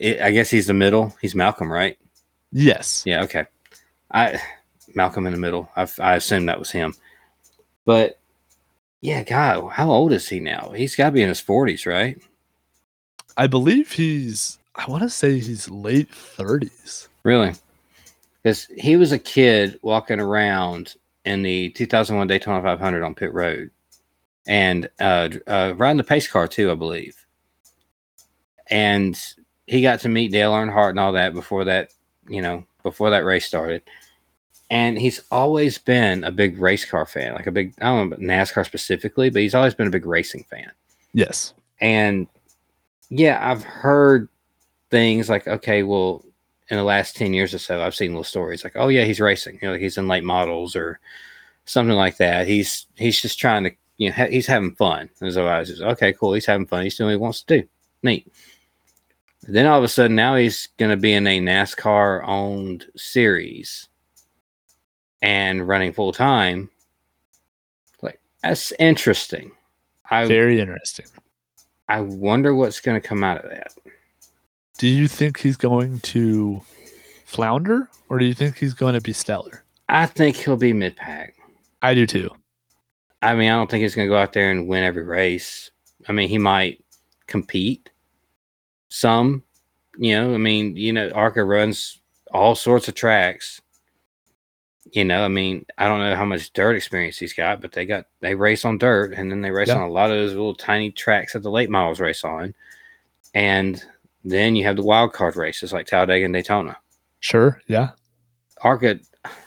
[0.00, 1.14] It, I guess he's the middle.
[1.20, 1.96] He's Malcolm, right?
[2.52, 3.02] Yes.
[3.06, 3.22] Yeah.
[3.24, 3.46] Okay.
[4.10, 4.40] I
[4.94, 5.70] Malcolm in the Middle.
[5.76, 6.94] I I assumed that was him,
[7.84, 8.18] but
[9.00, 10.72] yeah, God, how old is he now?
[10.76, 12.20] He's got to be in his forties, right?
[13.36, 17.08] I believe he's I want to say he's late 30s.
[17.24, 17.52] Really?
[18.42, 23.70] Because he was a kid walking around in the 2001 Daytona 500 on pit road
[24.46, 27.16] and uh, uh, riding the pace car too, I believe.
[28.68, 29.18] And
[29.66, 31.92] he got to meet Dale Earnhardt and all that before that,
[32.28, 33.82] you know, before that race started.
[34.70, 38.16] And he's always been a big race car fan, like a big, I don't know
[38.16, 40.72] about NASCAR specifically, but he's always been a big racing fan.
[41.12, 41.52] Yes.
[41.80, 42.26] And
[43.10, 44.28] yeah, I've heard
[44.90, 46.24] things like, okay, well,
[46.70, 49.20] in the last 10 years or so, I've seen little stories like, oh, yeah, he's
[49.20, 49.58] racing.
[49.60, 51.00] You know, he's in late models or
[51.66, 52.46] something like that.
[52.46, 55.10] He's he's just trying to, you know, ha- he's having fun.
[55.20, 56.32] And so I was just, okay, cool.
[56.32, 56.84] He's having fun.
[56.84, 57.68] He's doing what he wants to do.
[58.02, 58.32] Neat.
[59.42, 63.88] Then all of a sudden, now he's going to be in a NASCAR owned series
[65.20, 66.70] and running full time.
[68.02, 69.50] Like, that's interesting.
[70.10, 71.06] I, Very interesting.
[71.88, 73.72] I wonder what's going to come out of that.
[74.78, 76.62] Do you think he's going to
[77.24, 79.64] flounder or do you think he's going to be stellar?
[79.88, 81.34] I think he'll be mid pack.
[81.82, 82.30] I do too.
[83.22, 85.70] I mean, I don't think he's going to go out there and win every race.
[86.08, 86.82] I mean, he might
[87.26, 87.90] compete
[88.92, 89.42] some,
[89.96, 90.34] you know.
[90.34, 92.00] I mean, you know, Arca runs
[92.32, 93.60] all sorts of tracks.
[94.92, 97.86] You know, I mean, I don't know how much dirt experience he's got, but they
[97.86, 99.76] got they race on dirt, and then they race Yeah.
[99.76, 102.54] on a lot of those little tiny tracks that the late models race on,
[103.34, 103.82] and
[104.24, 106.76] then you have the wild card races like Talladega and Daytona.
[107.20, 107.60] Sure.
[107.68, 107.90] Yeah.
[108.62, 108.98] Arca,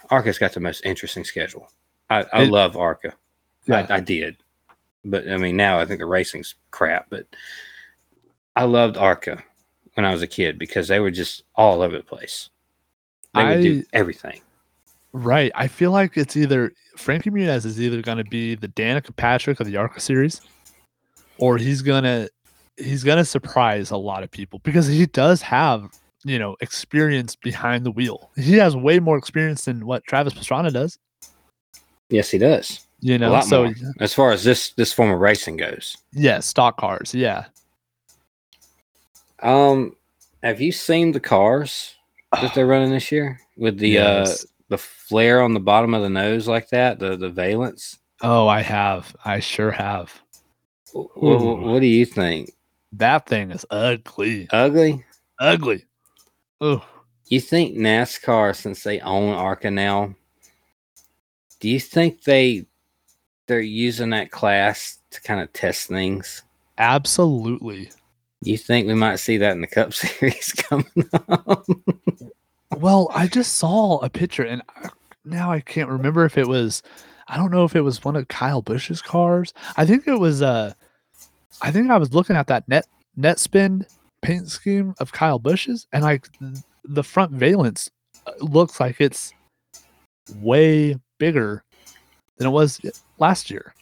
[0.09, 1.69] Arca's got the most interesting schedule.
[2.09, 3.13] I, I It- love Arca.
[3.67, 3.85] Yeah.
[3.89, 4.37] I, I did,
[5.03, 7.07] but I mean now I think the racing's crap.
[7.09, 7.27] But
[8.55, 9.43] I loved Arca
[9.95, 12.49] when I was a kid because they were just all over the place.
[13.33, 14.39] They would do everything.
[15.11, 15.51] Right.
[15.55, 19.59] I feel like it's either Frankie Muniz is either going to be the Danica Patrick
[19.59, 20.41] of the ARCA series,
[21.37, 22.29] or he's gonna
[22.77, 25.89] he's gonna surprise a lot of people because he does have
[26.23, 28.29] you know experience behind the wheel.
[28.35, 30.97] He has way more experience than what Travis Pastrana does.
[32.09, 32.85] Yes, he does.
[33.01, 33.73] You know, so more.
[33.99, 37.13] As far as this this form of racing goes, yeah, stock cars.
[37.13, 37.45] Yeah.
[39.41, 39.95] Um,
[40.43, 41.95] have you seen the cars
[42.33, 44.43] that they're running this year with the Yes.
[44.43, 47.99] uh the flare on the bottom of the nose like that, the the valence?
[48.21, 49.15] Oh, I have.
[49.25, 50.11] I sure have.
[50.93, 51.55] What, Ooh.
[51.57, 52.51] what do you think?
[52.93, 54.47] That thing is ugly.
[54.51, 55.03] Ugly?
[55.39, 55.85] Ugly.
[56.61, 56.85] Oh,
[57.27, 60.15] You think NASCAR, since they own ARCA now,
[61.59, 62.65] do you think they
[63.47, 66.41] they're using that class to kind of test things?
[66.77, 67.91] absolutely.
[68.45, 71.65] You think we might see that in the Cup Series coming up?
[72.77, 74.61] Well, I just saw a picture, and
[75.23, 76.83] now I can't remember if it was.
[77.27, 79.53] I don't know if it was one of Kyle Busch's cars.
[79.77, 80.41] I think it was.
[80.41, 80.73] Uh,
[81.61, 82.85] I think I was looking at that net
[83.17, 83.87] NetSpend
[84.21, 86.27] paint scheme of Kyle Busch's, and like
[86.83, 87.89] the front valence
[88.27, 89.33] uh, looks like it's
[90.35, 91.63] way bigger
[92.37, 92.79] than it was
[93.17, 93.73] last year.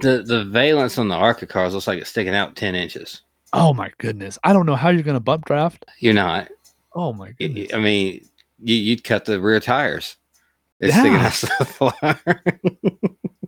[0.00, 3.22] the the valence on the ARCA cars looks like it's sticking out ten inches.
[3.52, 4.38] Oh my goodness!
[4.44, 5.84] I don't know how you're gonna bump draft.
[6.00, 6.48] You're not.
[6.94, 7.72] Oh my goodness!
[7.72, 8.26] I mean,
[8.62, 10.16] you, you'd cut the rear tires.
[10.80, 11.26] It's sticking Yeah.
[11.26, 12.20] out so far.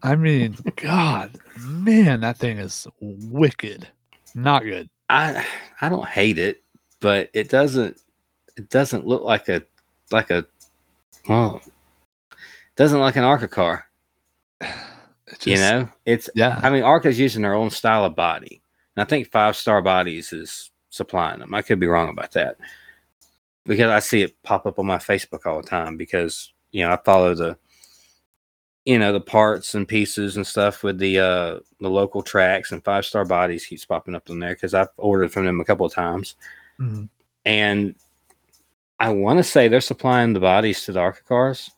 [0.02, 3.86] I mean, God, man, that thing is wicked.
[4.34, 4.88] Not good.
[5.08, 5.44] I
[5.80, 6.62] I don't hate it,
[7.00, 8.00] but it doesn't
[8.56, 9.62] it doesn't look like a
[10.10, 10.46] like a
[11.28, 11.60] well
[12.76, 13.86] doesn't look like an ARCA car.
[15.32, 16.58] It you know, it's Yeah.
[16.60, 18.59] I mean ARCA's using their own style of body,
[18.96, 21.54] and I think Five Star Bodies is supplying them.
[21.54, 22.56] I could be wrong about that
[23.64, 26.92] because I see it pop up on my Facebook all the time because you know
[26.92, 27.56] I follow the
[28.86, 32.84] you know the parts and pieces and stuff with the uh the local tracks and
[32.84, 35.86] Five Star Bodies keeps popping up on there because I've ordered from them a couple
[35.86, 36.34] of times
[36.80, 37.08] Mhm.
[37.44, 37.94] and
[38.98, 41.70] I want to say they're supplying the bodies to the ARCA cars.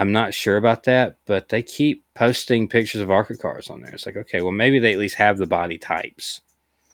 [0.00, 3.90] I'm not sure about that, but they keep posting pictures of ARCA cars on there.
[3.92, 6.40] It's like, okay, well, maybe they at least have the body types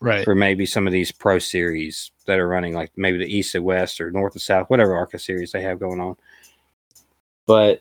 [0.00, 0.24] Right.
[0.24, 3.62] for maybe some of these pro series that are running, like maybe the East and
[3.64, 6.16] West or North and South, whatever ARCA series they have going on.
[7.46, 7.80] But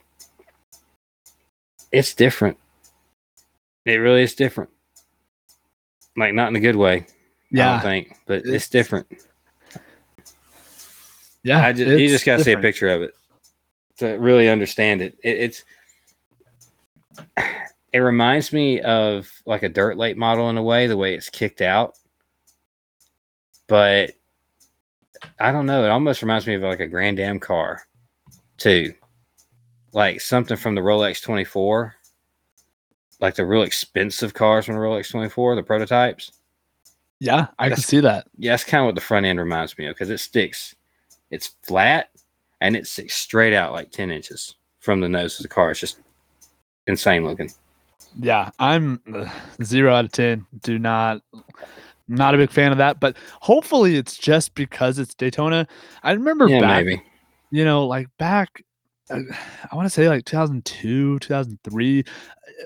[1.92, 2.58] it's different.
[3.86, 4.72] It really is different.
[6.18, 7.06] Like, not in a good way, I
[7.50, 7.72] Yeah.
[7.72, 9.08] don't think, but it's, It's- different.
[11.44, 11.66] Yeah.
[11.66, 13.14] I just, you just got to see a picture of it
[13.98, 15.18] to really understand it.
[15.24, 15.38] it.
[15.38, 15.64] It's
[17.94, 21.30] it reminds me of like a dirt late model in a way, the way it's
[21.30, 21.98] kicked out.
[23.68, 24.14] But
[25.40, 25.86] I don't know.
[25.86, 27.84] It almost reminds me of like a Grand Am car,
[28.58, 28.94] too.
[29.94, 31.94] Like something from the Rolex 24,
[33.22, 36.32] like the real expensive cars from the Rolex 24, the prototypes.
[37.20, 38.28] Yeah, I can see that.
[38.38, 40.76] Yeah, that's kind of what the front end reminds me of because it sticks.
[41.30, 42.10] It's flat
[42.64, 45.70] and it sticks straight out like 10 inches from the nose of the car.
[45.70, 46.00] It's just
[46.88, 47.52] insane looking.
[48.18, 49.30] Yeah, I'm uh,
[49.64, 50.46] zero out of ten.
[50.62, 51.22] Do not,
[52.08, 53.00] not a big fan of that.
[53.00, 55.68] But hopefully, it's just because it's Daytona.
[56.04, 57.04] I remember Yeah, back, maybe.
[57.52, 58.64] you know, like back,
[59.10, 59.20] uh,
[59.70, 62.04] I want to say like 2002, 2003, uh,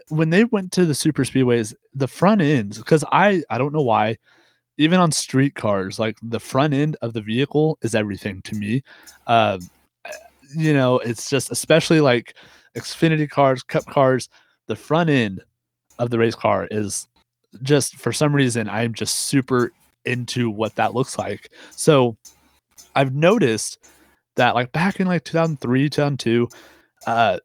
[0.09, 3.81] when they went to the super speedways, the front ends, because I, I don't know
[3.81, 4.17] why,
[4.77, 8.83] even on street cars, like the front end of the vehicle is everything to me.
[9.25, 9.59] Uh,
[10.55, 12.35] you know, it's just especially like
[12.75, 14.29] Xfinity cars, Cup cars,
[14.67, 15.41] the front end
[15.99, 17.07] of the race car is
[17.63, 19.71] just for some reason I'm just super
[20.05, 21.49] into what that looks like.
[21.71, 22.17] So
[22.95, 23.79] I've noticed
[24.35, 26.47] that like back in like 2003, 2002,
[27.07, 27.39] uh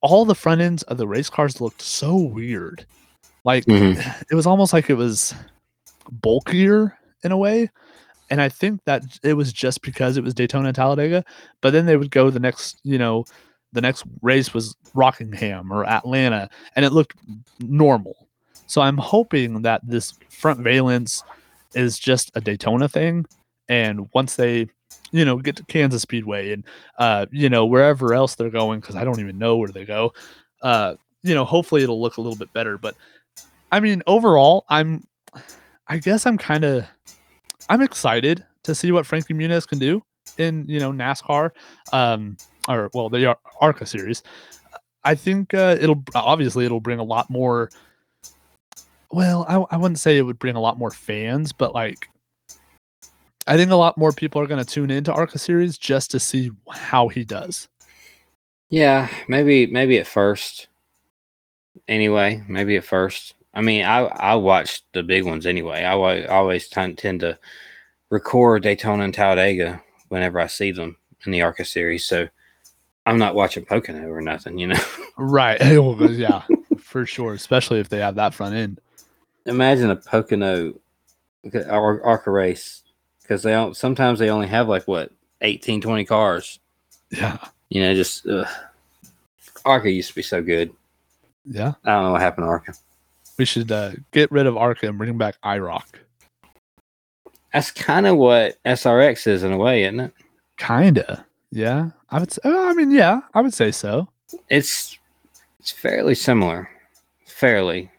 [0.00, 2.86] all the front ends of the race cars looked so weird.
[3.44, 3.96] Like Mhm.
[4.30, 5.34] it was almost like it was
[6.10, 7.70] bulkier in a way.
[8.30, 11.24] And I think that it was just because it was Daytona and Talladega.
[11.60, 13.24] But then they would go the next, you know,
[13.72, 17.18] the next race was Rockingham or Atlanta, and it looked
[17.60, 18.28] normal.
[18.66, 21.22] So I'm hoping that this front valence
[21.74, 23.26] is just a Daytona thing.
[23.68, 24.68] And once they,
[25.10, 26.64] you know, get to Kansas Speedway and,
[26.98, 30.12] uh, you know, wherever else they're going, because I don't even know where they go,
[30.62, 32.78] uh, you know, hopefully it'll look a little bit better.
[32.78, 32.94] But
[33.70, 35.06] I mean, overall, I'm,
[35.86, 36.86] I guess I'm kind of,
[37.68, 40.02] I'm excited to see what Frankie Muniz can do
[40.38, 41.50] in, you know, NASCAR,
[41.92, 42.36] um,
[42.68, 44.22] or well, the ARCA series.
[45.04, 47.70] I think uh, it'll obviously it'll bring a lot more.
[49.10, 52.08] Well, I, I wouldn't say it would bring a lot more fans, but like,
[53.46, 56.20] I think a lot more people are going to tune into ARCA series just to
[56.20, 57.68] see how he does.
[58.68, 60.68] Yeah, maybe maybe at first.
[61.86, 63.34] Anyway, maybe at first.
[63.58, 65.82] I mean, I I watch the big ones anyway.
[65.82, 67.36] I wa- always tend tend to
[68.08, 70.96] record Daytona and Talladega whenever I see them
[71.26, 72.06] in the ARCA series.
[72.06, 72.28] So
[73.04, 74.80] I'm not watching Pocono or nothing, you know.
[75.20, 75.60] Right.
[76.12, 76.44] yeah,
[76.78, 77.34] for sure.
[77.34, 78.80] Especially if they have that front end.
[79.46, 80.74] Imagine a Pocono
[81.52, 82.84] or ARCA race
[83.20, 86.60] because they don't, sometimes they only have like what 18, 20 cars.
[87.10, 87.38] Yeah.
[87.68, 88.46] You know, just ugh.
[89.64, 90.70] ARCA used to be so good.
[91.44, 91.72] Yeah.
[91.84, 92.74] I don't know what happened to ARCA.
[93.38, 95.84] We should uh, get rid of ARCA and bring back IROC.
[97.52, 100.12] That's kind of what SRX is in a way, isn't it?
[100.58, 101.24] Kinda.
[101.50, 101.90] Yeah.
[102.10, 104.08] I would say, I mean, yeah, I would say so.
[104.50, 104.98] It's
[105.60, 106.68] it's fairly similar.
[107.26, 107.90] Fairly.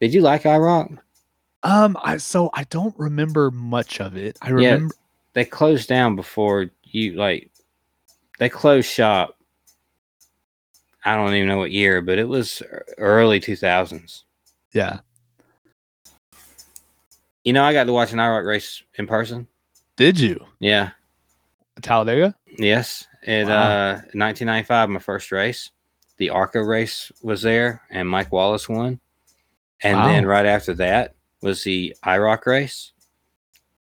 [0.00, 0.98] Did you like IROC?
[1.62, 4.38] Um, I so I don't remember much of it.
[4.42, 4.54] I Yeah.
[4.54, 4.94] remember
[5.34, 7.50] They closed down before you like
[8.38, 9.36] they closed shop.
[11.04, 12.62] I don't even know what year, but it was
[12.98, 14.22] early 2000s.
[14.72, 15.00] Yeah.
[17.44, 19.46] You know, I got to watch an IROC race in person.
[19.96, 20.44] Did you?
[20.58, 20.90] Yeah.
[21.80, 22.34] Talladega?
[22.58, 23.06] Yes.
[23.26, 23.54] In Wow.
[23.54, 25.70] uh 1995, my first race.
[26.18, 29.00] The ARCA race was there and Mike Wallace won.
[29.82, 32.92] And then right after that was the IROC race.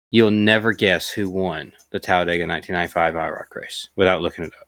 [0.10, 4.68] You'll never guess who won the Talladega 1995 IROC race without looking it up.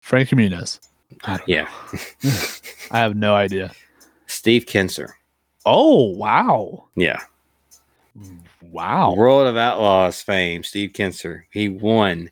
[0.00, 0.80] Frankie Muniz.
[1.46, 1.68] Yeah.
[2.90, 3.72] I have no idea.
[4.26, 5.10] Steve Kinser.
[5.64, 6.88] Oh wow.
[6.96, 7.20] Yeah.
[8.62, 9.14] Wow.
[9.14, 11.42] World of Outlaws fame, Steve Kinser.
[11.50, 12.30] He won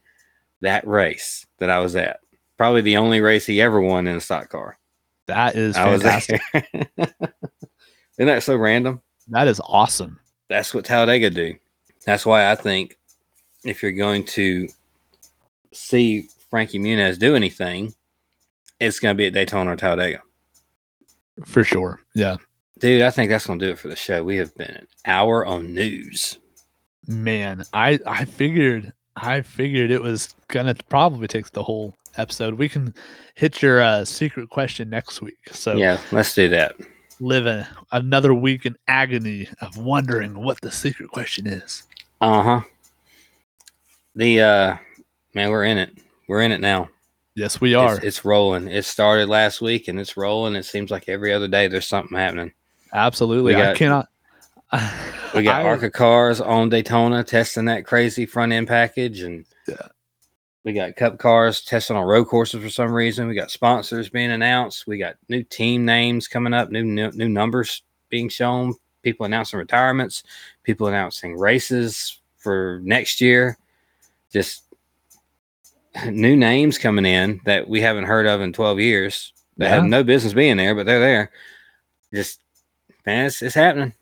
[0.60, 2.20] that race that I was at.
[2.56, 4.78] Probably the only race he ever won in a stock car.
[5.26, 6.40] That is I fantastic.
[8.18, 9.00] Isn't that so random?
[9.28, 10.18] That is awesome.
[10.48, 11.54] That's what Talladega do.
[12.04, 12.98] That's why I think
[13.64, 14.68] if you're going to
[15.72, 17.94] see Frankie Muniz do anything,
[18.80, 20.20] it's going to be at Daytona or Talladega.
[21.44, 22.00] For sure.
[22.14, 22.36] Yeah.
[22.80, 24.24] Dude, I think that's going to do it for the show.
[24.24, 26.38] We have been an hour on news.
[27.06, 32.54] Man, I I figured I figured it was gonna probably take the whole episode.
[32.54, 32.94] We can
[33.34, 35.38] hit your uh, secret question next week.
[35.50, 36.76] So Yeah, let's do that.
[37.18, 41.82] live a, another week in agony of wondering what the secret question is.
[42.20, 42.60] Uh huh.
[44.14, 44.76] The uh,
[45.34, 45.98] man, we're in it.
[46.28, 46.88] We're in it now.
[47.34, 47.96] Yes, we are.
[47.96, 48.68] It's, it's rolling.
[48.68, 50.54] It started last week and it's rolling.
[50.54, 52.52] It seems like every other day there's something happening.
[52.92, 53.54] Absolutely.
[53.54, 54.08] we I cannot.
[55.34, 59.76] We got I- ARCA cars on Daytona testing that crazy front end package, and Yeah.
[60.64, 63.28] we got Cup cars testing on road courses for some reason.
[63.28, 64.88] We got sponsors being announced.
[64.88, 68.74] We got new team names coming up, new new, new numbers being shown.
[69.02, 70.24] People announcing retirements.
[70.64, 73.56] People announcing races for next year.
[74.32, 74.64] Just
[76.10, 79.74] new names coming in that we haven't heard of in 12 years that Yeah.
[79.76, 81.30] have no business being there, but they're there.
[82.12, 82.40] Just
[83.06, 83.92] man, it's, it's happening.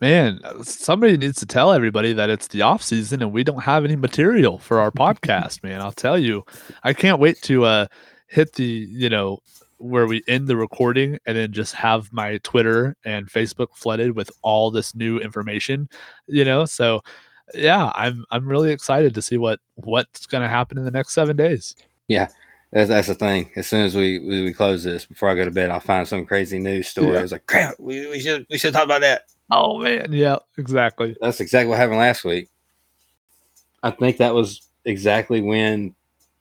[0.00, 3.84] Man, somebody needs to tell everybody that it's the off season and we don't have
[3.84, 5.80] any material for our podcast, man.
[5.80, 6.44] I'll tell you.
[6.82, 7.86] I can't wait to uh
[8.26, 9.38] hit the, you know,
[9.78, 14.30] where we end the recording and then just have my Twitter and Facebook flooded with
[14.42, 15.88] all this new information,
[16.26, 16.66] you know?
[16.66, 17.00] So
[17.54, 21.14] yeah, I'm I'm really excited to see what what's going to happen in the next
[21.14, 21.74] 7 days.
[22.76, 23.50] That's, that's the thing.
[23.56, 26.06] As soon as we, we we close this, before I go to bed, I'll find
[26.06, 27.12] some crazy news story.
[27.12, 27.20] Yeah.
[27.20, 29.22] I was like, crap, we, we should we should talk about that.
[29.50, 31.16] Oh man, yeah, exactly.
[31.22, 32.50] That's exactly what happened last week.
[33.82, 35.94] I think that was exactly when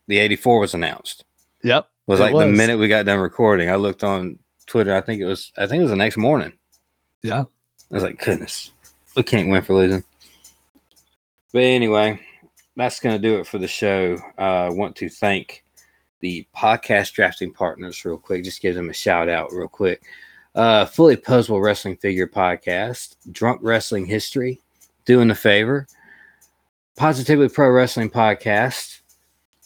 [0.07, 1.23] the 84 was announced.
[1.63, 1.85] Yep.
[1.85, 3.69] It was It like the minute we got done recording.
[3.69, 4.93] I looked on Twitter.
[4.93, 6.51] I think it was I think it was the next morning.
[7.23, 7.45] Yeah.
[7.91, 8.73] I was like, goodness,
[9.15, 10.03] we can't win for losing.
[11.53, 12.19] But anyway,
[12.75, 14.17] that's going to do it for the show.
[14.37, 15.63] Uh, I want to thank
[16.19, 18.43] the podcast drafting partners real quick.
[18.43, 20.03] Just give them a shout out real quick.
[20.53, 24.61] Uh, Fully Poseable Wrestling Figure Podcast, Drunk Wrestling History,
[25.03, 25.85] Doing the Favor,
[26.95, 29.01] Positively Pro Wrestling Podcast,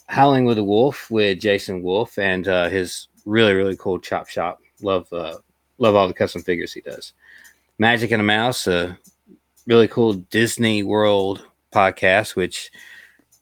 [0.06, 4.58] Howling with a Wolf with Jason Wolf and uh, his really really cool chop shop.
[4.82, 5.36] Love uh,
[5.78, 7.12] love all the custom figures he does.
[7.78, 8.98] Magic and a Mouse, a
[9.66, 12.72] really cool Disney World podcast, which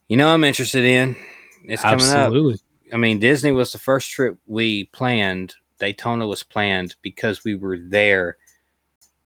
[0.08, 1.16] you know I'm interested in.
[1.64, 2.16] It's coming up.
[2.16, 2.58] Absolutely.
[2.92, 5.54] I mean, Disney was the first trip we planned.
[5.78, 8.36] Daytona was planned because we were there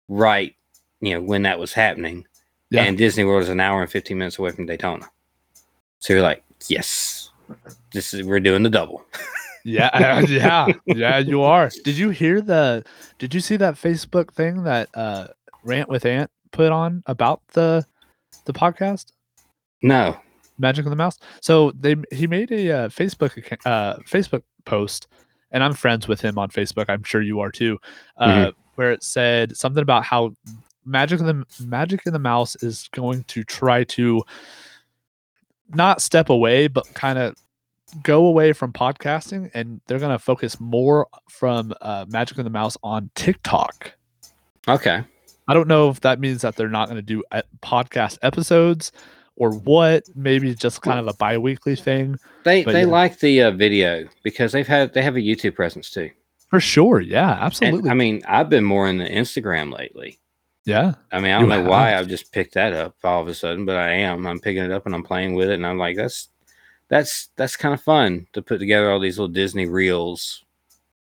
[0.08, 0.56] right,
[1.02, 2.26] you know, when that was happening.
[2.70, 2.84] Yeah.
[2.84, 5.10] And Disney World is an hour and 15 minutes away from Daytona.
[6.00, 7.30] So you're like, yes,
[7.92, 9.06] this is we're doing the double.
[9.66, 11.72] Yeah, yeah, yeah, you are.
[11.84, 12.84] Did you hear the
[13.18, 15.28] did you see that Facebook thing that uh
[15.64, 17.86] Rant with Ant put on about the
[18.44, 19.14] the podcast?
[19.82, 20.18] No.
[20.58, 21.18] Magic of the Mouse.
[21.42, 25.08] So they he made a uh, Facebook account, uh Facebook post
[25.52, 26.86] and I'm friends with him on Facebook.
[26.90, 27.80] I'm sure you are too.
[28.18, 28.54] Uh Mhm.
[28.76, 30.34] where it said something about how
[30.86, 34.24] Magic of the Magic of the Mouse is going to try to
[35.70, 37.36] not step away but kind of
[38.02, 42.50] go away from podcasting and they're going to focus more from uh, Magic of the
[42.50, 43.94] Mouse on TikTok.
[44.68, 45.04] Okay.
[45.48, 48.92] I don't know if that means that they're not going to do uh, podcast episodes
[49.36, 50.04] or what.
[50.16, 52.18] Maybe just kind of a bi-weekly thing.
[52.44, 52.88] They But they yeah.
[52.88, 56.10] like the uh, video because they've had they have a YouTube presence too.
[56.50, 57.02] For sure.
[57.02, 57.90] Yeah, And, absolutely.
[57.90, 60.20] I mean, I've been more in the Instagram lately.
[60.66, 60.94] yeah.
[61.12, 61.96] I mean, I don't You know why.
[61.98, 64.28] I've just picked that up all of a sudden, but I am.
[64.28, 66.30] I'm picking it up and I'm playing with it, and I'm like, that's
[66.90, 70.44] that's that's kind of fun to put together all these little Disney reels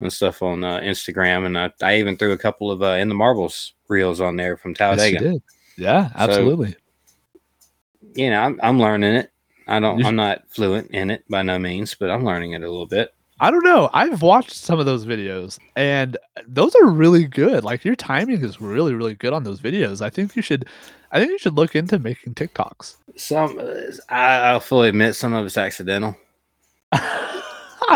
[0.01, 3.09] and stuff on uh, Instagram, and I, I even threw a couple of uh, in
[3.09, 5.19] the marbles reels on there from Yes, you Talladega.
[5.33, 5.41] did.
[5.77, 6.75] Yeah, absolutely.
[8.15, 9.31] You know, I'm, I'm learning it.
[9.67, 10.03] I don't.
[10.03, 13.13] I'm not fluent in it by no means, but I'm learning it a little bit.
[13.41, 13.89] I don't know.
[13.93, 17.63] I've watched some of those videos and those are really good.
[17.63, 20.01] Like your timing is really, really good on those videos.
[20.01, 20.67] I think you should
[21.11, 22.95] I think you should look into making TikToks.
[23.15, 23.59] Some,
[24.09, 26.15] I, I'll fully admit, some of it's accidental.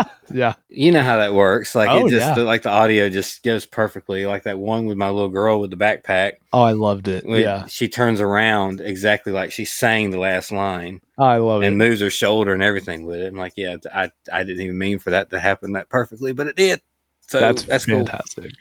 [0.32, 0.54] yeah.
[0.68, 1.74] You know how that works.
[1.74, 2.42] Like Oh, it just yeah.
[2.42, 4.26] like the audio just goes perfectly.
[4.26, 6.34] Like that one with my little girl with the backpack.
[6.52, 7.24] Oh, I loved it.
[7.26, 7.66] when yeah.
[7.66, 11.68] She turns around exactly like she's saying the last line Oh, I love and it.
[11.68, 13.28] And moves her shoulder and everything with it.
[13.28, 16.46] I'm like, yeah, I I didn't even mean for that to happen that perfectly, but
[16.46, 16.80] it did.
[17.26, 18.52] So That's, that's, fantastic.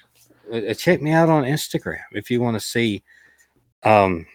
[0.52, 3.04] Uh, uh, check me out on Instagram if you want to see
[3.84, 4.26] um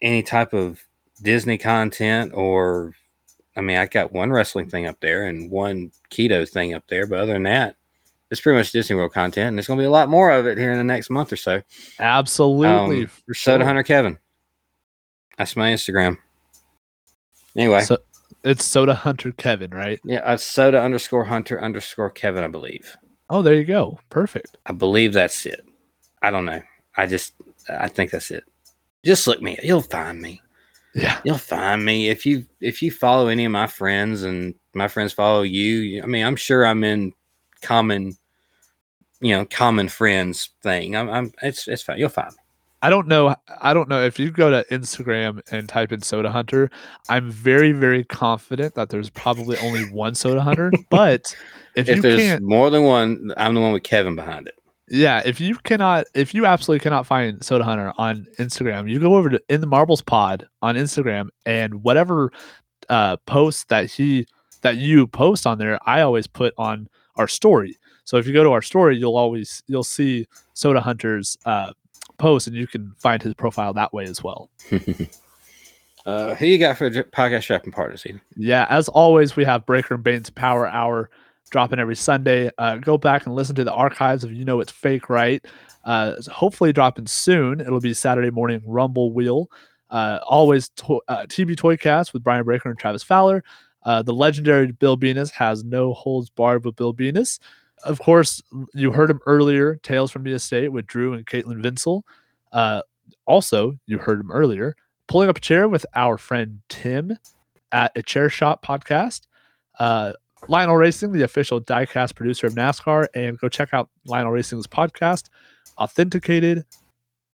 [0.00, 0.82] any type of
[1.22, 2.92] Disney content or
[3.56, 7.06] I mean I got one wrestling thing up there and one keto thing up there,
[7.06, 7.76] but other than that,
[8.30, 10.58] it's pretty much Disney World content and there's gonna be a lot more of it
[10.58, 11.62] here in the next month or so.
[11.98, 13.02] Absolutely.
[13.02, 13.64] Um, for Soda.
[13.64, 14.18] Hunter Kevin.
[15.38, 16.18] That's my Instagram.
[17.56, 17.98] Anyway, So
[18.44, 20.00] it's Soda Hunter Kevin, right?
[20.04, 22.96] yeah, it's soda underscore hunter underscore Kevin, I believe.
[23.30, 23.98] Oh, there you go.
[24.10, 24.56] Perfect.
[24.66, 25.64] I believe that's it.
[26.22, 26.60] I don't know.
[26.96, 27.34] I just
[27.68, 28.44] I think that's it.
[29.04, 29.58] Just look me.
[29.62, 30.40] You'll find me.
[30.94, 31.20] Yeah.
[31.24, 35.12] You'll find me if you if you follow any of my friends and my friends
[35.12, 36.02] follow you.
[36.02, 37.12] I mean, I'm sure I'm in
[37.62, 38.16] common,
[39.20, 40.94] you know, common friends thing.
[40.94, 41.98] I'm, I'm it's it's fine.
[41.98, 42.38] You'll find me.
[42.84, 43.36] I don't know.
[43.60, 46.68] I don't know if you go to Instagram and type in Soda Hunter.
[47.08, 50.72] I'm very, very confident that there's probably only one Soda Hunter.
[50.90, 51.34] But
[51.76, 54.58] if, If, there's more than one, I'm the one with Kevin behind it.
[54.92, 59.16] Yeah, if you cannot, if you absolutely cannot find Soda Hunter on Instagram, you go
[59.16, 62.30] over to In the Marbles Pod on Instagram and whatever
[62.90, 64.26] uh, post that he
[64.60, 67.78] that you post on there, I always put on our story.
[68.04, 71.72] So if you go to our story, you'll always you'll see Soda Hunter's uh,
[72.18, 74.50] post, and you can find his profile that way as well.
[76.04, 78.04] Uh, who you got for the podcast shopping partners?
[78.04, 78.20] Ethan?
[78.36, 81.10] Yeah, as always, we have Breaker and Bane's Power Hour
[81.52, 82.50] dropping every Sunday.
[82.58, 85.44] Uh, go back and listen to the archives if you know it's fake, right?
[85.84, 87.60] Uh, hopefully dropping soon.
[87.60, 89.48] It'll be Saturday morning Rumble Wheel.
[89.90, 93.44] Uh, always to- uh, TB Toycast with Brian Breaker and Travis Fowler.
[93.84, 97.38] Uh, the legendary Bill Venus has no holds barred with Bill Venus.
[97.84, 98.40] Of course,
[98.74, 102.02] you heard him earlier, Tales from the Estate with Drew and Caitlin Vinsel.
[102.52, 102.82] Uh,
[103.26, 104.76] also, you heard him earlier,
[105.08, 107.18] pulling up a chair with our friend Tim
[107.72, 109.22] at a Chair Shot podcast.
[109.78, 110.12] Uh,
[110.48, 115.28] Lionel Racing, the official diecast producer of NASCAR, and go check out Lionel Racing's podcast,
[115.78, 116.64] Authenticated,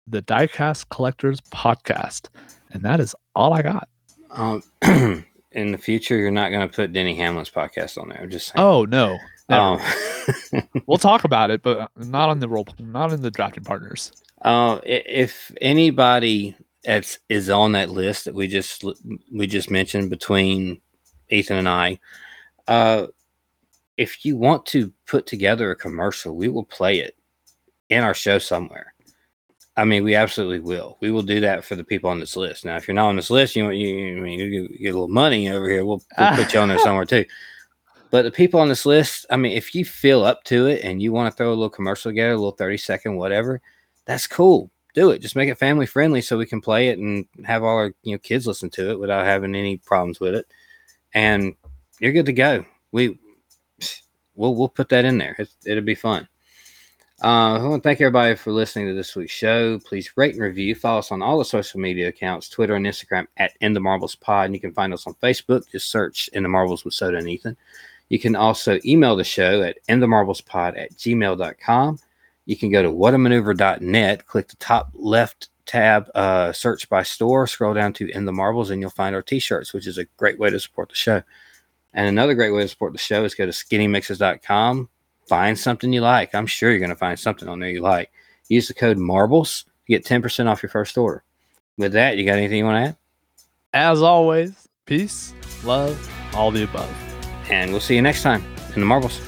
[0.06, 2.28] the Diecast Collectors Podcast.
[2.72, 3.88] And that is all I got.
[4.30, 4.62] Um,
[5.52, 8.20] in the future, you're not going to put Denny Hamlin's podcast on there.
[8.20, 8.64] I'm just saying.
[8.64, 9.18] Oh no.
[9.48, 9.78] Um,
[10.86, 14.12] we'll talk about it, but not on the role, not in the drafting partners.
[14.42, 18.84] uh, if anybody that's is on that list that we just
[19.32, 20.80] we just mentioned between
[21.30, 21.98] Ethan and I,
[22.68, 23.06] uh,
[23.96, 27.16] if you want to put together a commercial, we will play it
[27.90, 28.94] in our show somewhere.
[29.76, 30.98] I mean, we absolutely will.
[31.00, 32.64] We will do that for the people on this list.
[32.64, 34.78] Now, if you're not on this list, you want you, you, I mean, you get,
[34.80, 35.84] get a little money over here.
[35.84, 37.24] We'll, we'll put you on there somewhere too.
[38.10, 41.02] But the people on this list, I mean, if you feel up to it and
[41.02, 43.60] you want to throw a little commercial together, a little 30 second, whatever,
[44.04, 44.70] that's cool.
[44.94, 45.18] Do it.
[45.18, 48.12] Just make it family friendly so we can play it and have all our you
[48.12, 50.46] know kids listen to it without having any problems with it.
[51.12, 51.56] And
[52.00, 52.64] you're good to go.
[52.92, 53.18] We
[54.34, 55.36] we'll we'll put that in there.
[55.38, 56.28] It's, it'll be fun.
[57.22, 59.78] Uh, I want to thank everybody for listening to this week's show.
[59.78, 60.74] Please rate and review.
[60.74, 64.16] Follow us on all the social media accounts, Twitter and Instagram at In the Marbles
[64.16, 64.46] Pod.
[64.46, 65.70] And you can find us on Facebook.
[65.70, 67.56] Just search In the Marbles with Soda and Ethan.
[68.08, 71.98] You can also email the show at inthemarblespod at gmail.com.
[72.46, 77.72] You can go to whatamaneuver.net, click the top left tab, uh, search by store, scroll
[77.72, 80.38] down to In the Marbles, and you'll find our t shirts, which is a great
[80.38, 81.22] way to support the show.
[81.94, 84.88] And another great way to support the show is go to skinnymixes.com,
[85.28, 86.34] find something you like.
[86.34, 88.10] I'm sure you're going to find something on there you like.
[88.48, 91.22] Use the code MARBLES to get 10% off your first order.
[91.78, 92.96] With that, you got anything you want to add?
[93.72, 95.32] As always, peace,
[95.64, 95.96] love,
[96.34, 96.92] all the above.
[97.50, 99.20] And we'll see you next time in the Marbles.